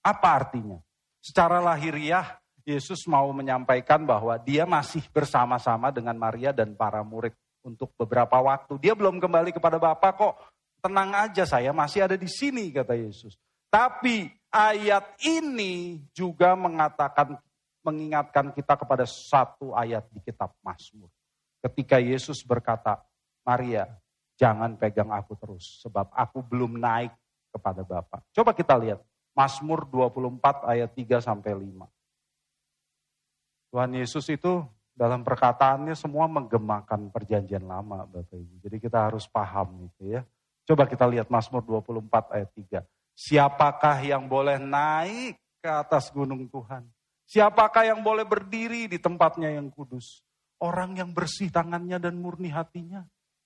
Apa 0.05 0.29
artinya? 0.45 0.77
Secara 1.25 1.63
lahiriah, 1.63 2.37
Yesus 2.65 3.05
mau 3.09 3.29
menyampaikan 3.33 4.05
bahwa 4.05 4.37
dia 4.37 4.69
masih 4.69 5.05
bersama-sama 5.13 5.89
dengan 5.89 6.17
Maria 6.17 6.53
dan 6.53 6.77
para 6.77 7.01
murid 7.01 7.33
untuk 7.65 7.93
beberapa 7.97 8.37
waktu. 8.41 8.77
Dia 8.77 8.93
belum 8.93 9.17
kembali 9.21 9.53
kepada 9.57 9.81
Bapa 9.81 10.13
kok. 10.13 10.37
Tenang 10.85 11.17
aja 11.17 11.49
saya 11.49 11.73
masih 11.73 12.05
ada 12.05 12.17
di 12.17 12.29
sini 12.29 12.69
kata 12.69 12.93
Yesus. 12.93 13.41
Tapi 13.73 14.29
ayat 14.53 15.17
ini 15.25 16.05
juga 16.13 16.53
mengatakan 16.53 17.41
mengingatkan 17.85 18.53
kita 18.53 18.77
kepada 18.77 19.05
satu 19.09 19.73
ayat 19.77 20.05
di 20.13 20.21
kitab 20.25 20.53
Mazmur. 20.61 21.09
Ketika 21.65 21.97
Yesus 22.01 22.45
berkata, 22.45 23.01
Maria, 23.45 23.89
jangan 24.35 24.75
pegang 24.79 25.11
aku 25.15 25.39
terus, 25.39 25.81
sebab 25.83 26.11
aku 26.11 26.43
belum 26.43 26.79
naik 26.79 27.15
kepada 27.55 27.87
Bapa. 27.87 28.23
Coba 28.35 28.51
kita 28.51 28.75
lihat, 28.79 29.01
Mazmur 29.35 29.87
24 29.87 30.63
ayat 30.67 30.91
3 30.95 31.23
sampai 31.23 31.55
5. 31.55 31.87
Tuhan 33.75 33.91
Yesus 33.99 34.27
itu 34.31 34.63
dalam 34.95 35.27
perkataannya 35.27 35.99
semua 35.99 36.31
menggemakan 36.31 37.11
perjanjian 37.11 37.67
lama 37.67 38.07
Bapak 38.07 38.39
Ibu. 38.39 38.63
Jadi 38.63 38.77
kita 38.79 39.11
harus 39.11 39.27
paham 39.27 39.91
itu 39.91 40.15
ya. 40.15 40.23
Coba 40.63 40.87
kita 40.87 41.05
lihat 41.11 41.27
Mazmur 41.27 41.67
24 41.67 42.31
ayat 42.31 42.51
3. 42.55 42.87
Siapakah 43.15 43.99
yang 44.07 44.27
boleh 44.31 44.59
naik 44.59 45.35
ke 45.59 45.71
atas 45.71 46.11
gunung 46.15 46.47
Tuhan? 46.47 46.87
Siapakah 47.27 47.91
yang 47.91 48.03
boleh 48.03 48.23
berdiri 48.23 48.87
di 48.87 48.99
tempatnya 49.03 49.51
yang 49.51 49.71
kudus? 49.71 50.23
Orang 50.63 50.95
yang 50.95 51.11
bersih 51.11 51.51
tangannya 51.51 51.99
dan 51.99 52.15
murni 52.19 52.49
hatinya 52.55 53.03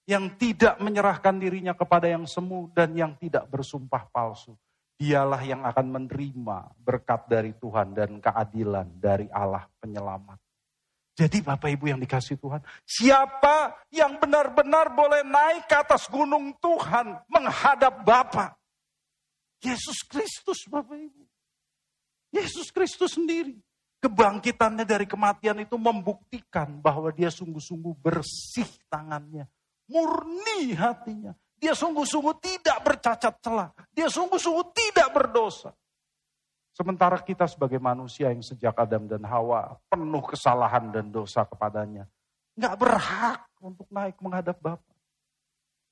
yang 0.09 0.41
tidak 0.41 0.81
menyerahkan 0.81 1.37
dirinya 1.37 1.77
kepada 1.77 2.09
yang 2.09 2.25
semu 2.25 2.73
dan 2.73 2.97
yang 2.97 3.13
tidak 3.21 3.45
bersumpah 3.53 4.09
palsu. 4.09 4.57
Dialah 4.97 5.45
yang 5.45 5.63
akan 5.69 5.87
menerima 5.95 6.75
berkat 6.81 7.29
dari 7.29 7.53
Tuhan 7.55 7.93
dan 7.93 8.17
keadilan 8.19 8.89
dari 8.99 9.29
Allah 9.29 9.69
penyelamat. 9.79 10.41
Jadi 11.15 11.45
Bapak 11.45 11.71
Ibu 11.71 11.93
yang 11.93 12.01
dikasih 12.01 12.41
Tuhan, 12.41 12.65
siapa 12.83 13.79
yang 13.93 14.17
benar-benar 14.19 14.91
boleh 14.91 15.23
naik 15.23 15.71
ke 15.71 15.77
atas 15.77 16.09
gunung 16.09 16.57
Tuhan 16.57 17.15
menghadap 17.29 18.03
Bapa? 18.03 18.57
Yesus 19.61 20.03
Kristus 20.09 20.67
Bapak 20.67 20.99
Ibu. 20.99 21.23
Yesus 22.33 22.73
Kristus 22.73 23.15
sendiri. 23.15 23.61
Kebangkitannya 23.99 24.87
dari 24.87 25.11
kematian 25.11 25.59
itu 25.63 25.75
membuktikan 25.75 26.79
bahwa 26.79 27.11
dia 27.11 27.35
sungguh-sungguh 27.35 27.99
bersih 27.99 28.71
tangannya 28.87 29.51
murni 29.89 30.77
hatinya. 30.77 31.33
Dia 31.59 31.75
sungguh-sungguh 31.75 32.39
tidak 32.39 32.79
bercacat 32.87 33.35
celah. 33.43 33.75
Dia 33.91 34.07
sungguh-sungguh 34.07 34.71
tidak 34.71 35.11
berdosa. 35.11 35.75
Sementara 36.71 37.19
kita 37.19 37.51
sebagai 37.51 37.83
manusia 37.83 38.31
yang 38.31 38.39
sejak 38.39 38.71
Adam 38.79 39.11
dan 39.11 39.27
Hawa 39.27 39.75
penuh 39.91 40.23
kesalahan 40.23 40.95
dan 40.95 41.11
dosa 41.11 41.43
kepadanya. 41.43 42.07
Nggak 42.55 42.75
berhak 42.79 43.41
untuk 43.59 43.91
naik 43.91 44.15
menghadap 44.23 44.55
Bapa. 44.63 44.95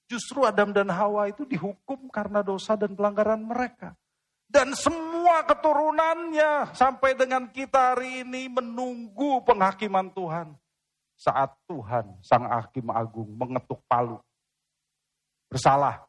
Justru 0.06 0.46
Adam 0.46 0.70
dan 0.70 0.86
Hawa 0.86 1.26
itu 1.26 1.42
dihukum 1.42 2.06
karena 2.14 2.46
dosa 2.46 2.78
dan 2.78 2.94
pelanggaran 2.94 3.42
mereka. 3.42 3.98
Dan 4.46 4.78
semua 4.78 5.42
keturunannya 5.42 6.70
sampai 6.70 7.18
dengan 7.18 7.50
kita 7.50 7.98
hari 7.98 8.22
ini 8.22 8.46
menunggu 8.46 9.42
penghakiman 9.42 10.06
Tuhan 10.14 10.54
saat 11.16 11.56
Tuhan, 11.64 12.20
Sang 12.20 12.44
Hakim 12.44 12.92
Agung 12.92 13.32
mengetuk 13.32 13.80
palu. 13.88 14.20
Bersalah. 15.48 16.04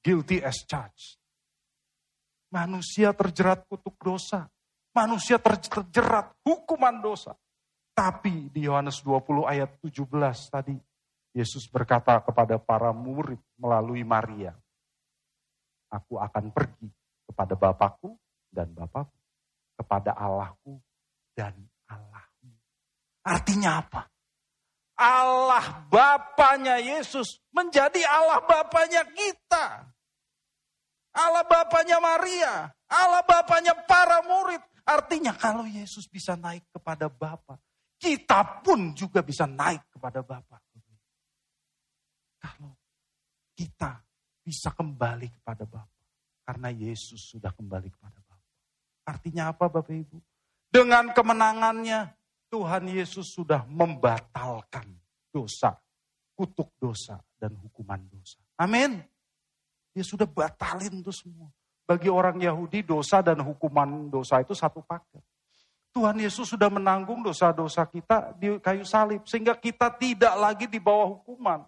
Guilty 0.00 0.40
as 0.40 0.64
charged. 0.64 1.20
Manusia 2.48 3.12
terjerat 3.12 3.68
kutuk 3.68 3.96
dosa. 4.00 4.48
Manusia 4.96 5.36
terjerat 5.36 6.32
hukuman 6.44 6.96
dosa. 7.00 7.36
Tapi 7.94 8.50
di 8.50 8.66
Yohanes 8.66 9.04
20 9.04 9.46
ayat 9.46 9.70
17 9.78 10.06
tadi, 10.50 10.76
Yesus 11.34 11.66
berkata 11.66 12.18
kepada 12.22 12.58
para 12.62 12.90
murid 12.94 13.38
melalui 13.58 14.02
Maria, 14.06 14.54
Aku 15.90 16.18
akan 16.18 16.50
pergi 16.50 16.90
kepada 17.26 17.54
Bapakku 17.54 18.18
dan 18.50 18.70
Bapakku, 18.74 19.18
kepada 19.78 20.14
Allahku 20.14 20.78
dan. 21.34 21.54
Artinya 23.24 23.80
apa? 23.80 24.02
Allah 24.94 25.88
Bapaknya 25.90 26.78
Yesus 26.78 27.42
menjadi 27.50 28.04
Allah 28.06 28.44
Bapaknya 28.46 29.02
kita. 29.10 29.90
Allah 31.14 31.46
Bapaknya 31.46 31.98
Maria, 32.02 32.70
Allah 32.90 33.22
Bapaknya 33.26 33.74
para 33.86 34.22
murid. 34.22 34.62
Artinya 34.84 35.32
kalau 35.34 35.64
Yesus 35.64 36.06
bisa 36.10 36.36
naik 36.36 36.68
kepada 36.74 37.08
Bapa, 37.08 37.56
kita 37.96 38.60
pun 38.60 38.92
juga 38.92 39.24
bisa 39.24 39.48
naik 39.48 39.88
kepada 39.94 40.20
Bapa. 40.20 40.60
Kalau 42.44 42.76
kita 43.56 44.04
bisa 44.44 44.74
kembali 44.76 45.32
kepada 45.40 45.64
Bapa, 45.64 46.02
karena 46.44 46.68
Yesus 46.68 47.32
sudah 47.32 47.54
kembali 47.56 47.88
kepada 47.88 48.20
Bapa. 48.20 48.52
Artinya 49.08 49.54
apa 49.54 49.64
Bapak 49.72 49.94
Ibu? 49.94 50.18
Dengan 50.68 51.14
kemenangannya, 51.16 52.12
Tuhan 52.54 52.86
Yesus 52.86 53.34
sudah 53.34 53.66
membatalkan 53.66 54.86
dosa, 55.26 55.74
kutuk 56.38 56.70
dosa, 56.78 57.18
dan 57.34 57.50
hukuman 57.58 57.98
dosa. 58.06 58.38
Amin. 58.54 59.02
Dia 59.90 60.06
sudah 60.06 60.22
batalin 60.22 61.02
itu 61.02 61.10
semua. 61.10 61.50
Bagi 61.82 62.06
orang 62.06 62.38
Yahudi 62.38 62.86
dosa 62.86 63.26
dan 63.26 63.42
hukuman 63.42 64.06
dosa 64.06 64.38
itu 64.38 64.54
satu 64.54 64.86
paket. 64.86 65.18
Tuhan 65.90 66.14
Yesus 66.14 66.54
sudah 66.54 66.70
menanggung 66.70 67.26
dosa-dosa 67.26 67.90
kita 67.90 68.38
di 68.38 68.54
kayu 68.62 68.86
salib. 68.86 69.26
Sehingga 69.26 69.58
kita 69.58 69.90
tidak 69.90 70.38
lagi 70.38 70.70
di 70.70 70.78
bawah 70.78 71.18
hukuman. 71.18 71.66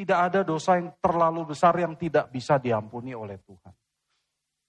Tidak 0.00 0.16
ada 0.16 0.40
dosa 0.40 0.80
yang 0.80 0.96
terlalu 0.96 1.52
besar 1.52 1.76
yang 1.76 1.92
tidak 1.92 2.32
bisa 2.32 2.56
diampuni 2.56 3.12
oleh 3.12 3.36
Tuhan. 3.44 3.74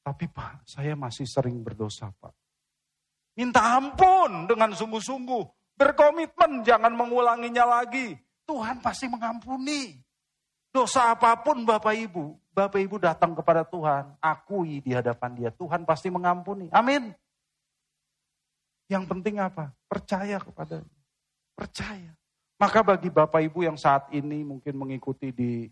Tapi 0.03 0.27
Pak, 0.27 0.67
saya 0.67 0.91
masih 0.99 1.23
sering 1.23 1.63
berdosa 1.63 2.11
Pak. 2.11 2.40
Minta 3.35 3.79
ampun 3.79 4.47
dengan 4.49 4.75
sungguh-sungguh. 4.75 5.43
Berkomitmen 5.79 6.61
jangan 6.67 6.93
mengulanginya 6.93 7.81
lagi. 7.81 8.13
Tuhan 8.45 8.83
pasti 8.83 9.07
mengampuni. 9.07 9.97
Dosa 10.71 11.11
apa 11.11 11.35
pun 11.43 11.67
Bapak 11.67 11.91
Ibu, 11.91 12.55
Bapak 12.55 12.79
Ibu 12.79 12.95
datang 13.03 13.35
kepada 13.35 13.67
Tuhan, 13.67 14.15
akui 14.23 14.79
di 14.79 14.95
hadapan 14.95 15.35
dia, 15.35 15.49
Tuhan 15.51 15.83
pasti 15.83 16.07
mengampuni. 16.07 16.71
Amin. 16.71 17.11
Yang 18.87 19.03
penting 19.11 19.43
apa? 19.43 19.75
Percaya 19.91 20.39
kepada 20.39 20.79
Percaya. 21.61 22.15
Maka 22.57 22.79
bagi 22.81 23.09
Bapak 23.09 23.41
Ibu 23.41 23.65
yang 23.65 23.77
saat 23.77 24.09
ini 24.13 24.45
mungkin 24.45 24.77
mengikuti 24.77 25.33
di 25.33 25.65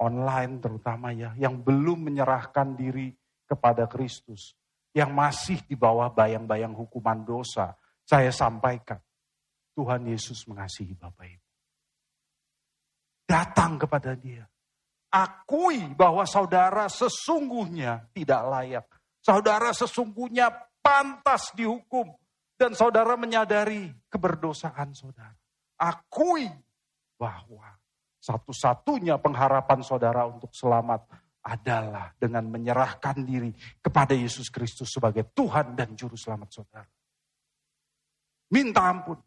online 0.00 0.60
terutama 0.60 1.12
ya, 1.12 1.32
yang 1.36 1.60
belum 1.60 2.08
menyerahkan 2.08 2.76
diri 2.76 3.12
kepada 3.44 3.84
Kristus, 3.88 4.56
yang 4.92 5.12
masih 5.12 5.60
di 5.64 5.72
bawah 5.72 6.12
bayang-bayang 6.12 6.76
hukuman 6.76 7.24
dosa, 7.24 7.72
saya 8.04 8.28
sampaikan, 8.28 9.00
Tuhan 9.72 10.04
Yesus 10.04 10.44
mengasihi 10.44 10.92
Bapak 10.92 11.24
Ibu. 11.24 11.48
Datang 13.24 13.80
kepada 13.80 14.12
dia. 14.12 14.44
Akui 15.12 15.80
bahwa 15.96 16.24
saudara 16.28 16.88
sesungguhnya 16.92 18.12
tidak 18.12 18.42
layak. 18.48 18.86
Saudara 19.24 19.72
sesungguhnya 19.72 20.52
pantas 20.84 21.52
dihukum. 21.56 22.12
Dan 22.52 22.76
saudara 22.76 23.16
menyadari 23.16 23.88
keberdosaan 24.12 24.92
saudara. 24.92 25.34
Akui 25.80 26.46
bahwa 27.16 27.74
satu-satunya 28.22 29.18
pengharapan 29.18 29.80
saudara 29.82 30.28
untuk 30.28 30.54
selamat 30.54 31.08
adalah 31.42 32.14
dengan 32.14 32.46
menyerahkan 32.46 33.18
diri 33.26 33.50
kepada 33.82 34.14
Yesus 34.14 34.46
Kristus 34.46 34.94
sebagai 34.94 35.26
Tuhan 35.34 35.74
dan 35.74 35.98
Juru 35.98 36.14
Selamat 36.14 36.54
saudara. 36.54 36.90
Minta 38.52 38.86
ampun, 38.86 39.18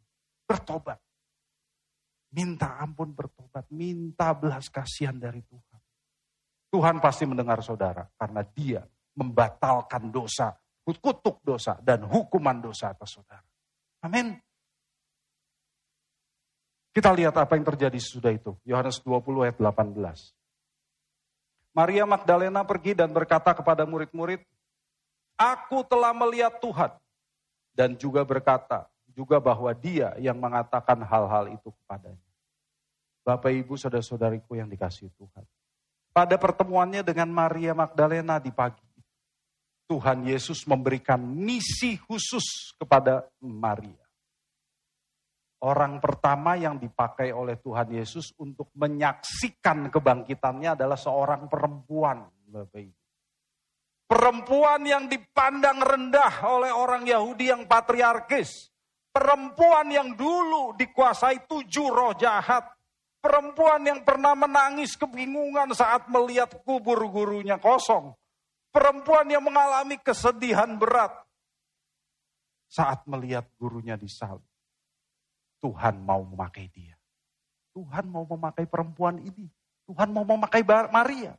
bertobat. 0.47 0.99
Minta 2.35 2.79
ampun 2.79 3.15
bertobat, 3.15 3.67
minta 3.71 4.35
belas 4.35 4.67
kasihan 4.67 5.15
dari 5.15 5.39
Tuhan. 5.43 5.81
Tuhan 6.67 6.99
pasti 6.99 7.23
mendengar 7.23 7.63
saudara 7.63 8.03
karena 8.19 8.43
dia 8.43 8.83
membatalkan 9.15 10.11
dosa, 10.11 10.51
kutuk 10.83 11.39
dosa 11.39 11.79
dan 11.79 12.03
hukuman 12.03 12.59
dosa 12.59 12.91
atas 12.91 13.15
saudara. 13.15 13.47
Amin. 14.03 14.35
Kita 16.91 17.11
lihat 17.15 17.35
apa 17.39 17.55
yang 17.55 17.63
terjadi 17.63 17.95
sesudah 17.95 18.31
itu. 18.31 18.55
Yohanes 18.67 18.99
20 19.03 19.47
ayat 19.47 19.57
18. 19.59 20.34
Maria 21.75 22.07
Magdalena 22.07 22.63
pergi 22.63 22.95
dan 22.95 23.11
berkata 23.11 23.51
kepada 23.51 23.83
murid-murid, 23.83 24.39
Aku 25.35 25.83
telah 25.83 26.15
melihat 26.15 26.55
Tuhan. 26.63 26.95
Dan 27.75 27.99
juga 27.99 28.23
berkata, 28.23 28.87
juga 29.11 29.35
bahwa 29.43 29.67
dia 29.75 30.15
yang 30.15 30.39
mengatakan 30.39 30.95
hal-hal 31.03 31.51
itu 31.51 31.67
kepadanya. 31.83 32.31
Bapak 33.27 33.51
Ibu 33.51 33.75
saudara-saudariku 33.75 34.55
yang 34.55 34.71
dikasih 34.71 35.11
Tuhan. 35.19 35.43
Pada 36.15 36.39
pertemuannya 36.39 37.03
dengan 37.03 37.27
Maria 37.27 37.75
Magdalena 37.75 38.39
di 38.39 38.55
pagi, 38.55 38.79
Tuhan 39.91 40.23
Yesus 40.23 40.63
memberikan 40.63 41.19
misi 41.19 41.99
khusus 41.99 42.71
kepada 42.79 43.27
Maria. 43.43 44.04
Orang 45.65 45.97
pertama 45.97 46.53
yang 46.53 46.77
dipakai 46.77 47.33
oleh 47.33 47.57
Tuhan 47.57 47.89
Yesus 47.89 48.37
untuk 48.37 48.69
menyaksikan 48.77 49.89
kebangkitannya 49.89 50.77
adalah 50.77 50.93
seorang 50.93 51.49
perempuan, 51.49 52.29
Bapak. 52.45 52.93
Perempuan 54.05 54.85
yang 54.85 55.09
dipandang 55.09 55.81
rendah 55.81 56.45
oleh 56.45 56.69
orang 56.69 57.09
Yahudi 57.09 57.49
yang 57.49 57.65
patriarkis. 57.65 58.69
Perempuan 59.09 59.89
yang 59.89 60.13
dulu 60.13 60.77
dikuasai 60.77 61.49
tujuh 61.49 61.87
roh 61.89 62.13
jahat 62.13 62.75
Perempuan 63.25 63.81
yang 63.81 64.05
pernah 64.05 64.37
menangis 64.37 64.93
kebingungan 65.01 65.73
saat 65.73 66.05
melihat 66.13 66.61
kubur 66.61 67.09
gurunya 67.09 67.57
kosong. 67.57 68.13
Perempuan 68.69 69.25
yang 69.25 69.41
mengalami 69.41 69.97
kesedihan 69.97 70.77
berat 70.77 71.09
saat 72.69 73.01
melihat 73.09 73.49
gurunya 73.57 73.97
disalib. 73.97 74.45
Tuhan 75.61 76.01
mau 76.01 76.21
memakai 76.23 76.71
dia. 76.71 76.95
Tuhan 77.75 78.07
mau 78.07 78.23
memakai 78.23 78.65
perempuan 78.65 79.19
ini. 79.19 79.47
Tuhan 79.85 80.09
mau 80.09 80.23
memakai 80.23 80.63
Maria. 80.89 81.35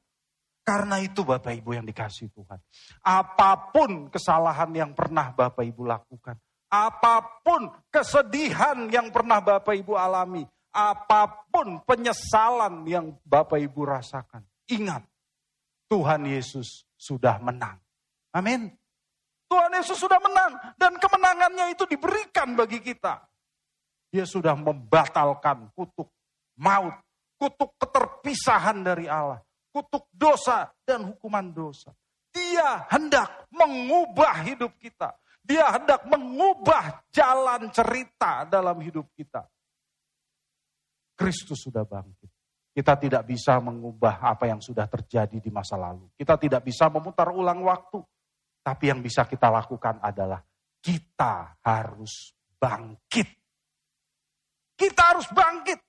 Karena 0.67 0.99
itu 0.99 1.23
Bapak 1.23 1.55
Ibu 1.55 1.79
yang 1.79 1.87
dikasih 1.87 2.29
Tuhan. 2.35 2.59
Apa 3.03 3.71
pun 3.71 4.11
kesalahan 4.11 4.71
yang 4.75 4.91
pernah 4.93 5.31
Bapak 5.31 5.63
Ibu 5.63 5.87
lakukan. 5.87 6.37
Apa 6.67 7.23
pun 7.41 7.71
kesedihan 7.89 8.91
yang 8.91 9.15
pernah 9.15 9.39
Bapak 9.39 9.79
Ibu 9.79 9.95
alami 9.95 10.43
apa 10.77 11.49
pun 11.49 11.81
penyesalan 11.89 12.85
yang 12.85 13.17
Bapak 13.25 13.57
Ibu 13.57 13.89
rasakan. 13.89 14.45
Ingat, 14.69 15.09
Tuhan 15.89 16.29
Yesus 16.29 16.85
sudah 17.01 17.41
menang. 17.41 17.81
Amin. 18.37 18.69
Tuhan 19.49 19.73
Yesus 19.73 19.97
sudah 19.97 20.21
menang 20.21 20.53
dan 20.77 21.01
kemenangannya 21.01 21.73
itu 21.73 21.89
diberikan 21.89 22.53
bagi 22.53 22.85
kita. 22.85 23.25
Dia 24.17 24.25
sudah 24.25 24.57
membatalkan 24.57 25.69
kutuk 25.77 26.09
maut, 26.57 26.97
kutuk 27.37 27.77
keterpisahan 27.77 28.81
dari 28.81 29.05
Allah, 29.13 29.45
kutuk 29.69 30.09
dosa 30.09 30.73
dan 30.89 31.05
hukuman 31.05 31.53
dosa. 31.53 31.93
Dia 32.33 32.89
hendak 32.89 33.45
mengubah 33.53 34.41
hidup 34.49 34.73
kita. 34.81 35.13
Dia 35.45 35.69
hendak 35.69 36.09
mengubah 36.09 37.05
jalan 37.13 37.69
cerita 37.69 38.49
dalam 38.49 38.81
hidup 38.81 39.05
kita. 39.13 39.45
Kristus 41.13 41.69
sudah 41.69 41.85
bangkit. 41.85 42.33
Kita 42.73 42.97
tidak 42.97 43.21
bisa 43.29 43.61
mengubah 43.61 44.33
apa 44.33 44.49
yang 44.49 44.65
sudah 44.65 44.89
terjadi 44.89 45.45
di 45.45 45.53
masa 45.53 45.77
lalu. 45.77 46.09
Kita 46.17 46.41
tidak 46.41 46.65
bisa 46.65 46.89
memutar 46.89 47.37
ulang 47.37 47.61
waktu. 47.69 48.01
Tapi 48.65 48.89
yang 48.89 49.05
bisa 49.05 49.29
kita 49.29 49.53
lakukan 49.53 50.01
adalah 50.01 50.41
kita 50.81 51.61
harus 51.61 52.33
bangkit. 52.57 53.46
Harus 55.17 55.33
bangkit. 55.33 55.81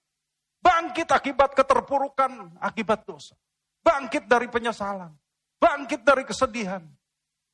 Bangkit 0.64 1.12
akibat 1.12 1.52
keterpurukan, 1.52 2.56
akibat 2.64 3.04
dosa. 3.04 3.36
Bangkit 3.84 4.24
dari 4.24 4.48
penyesalan. 4.48 5.12
Bangkit 5.60 6.00
dari 6.08 6.24
kesedihan. 6.24 6.88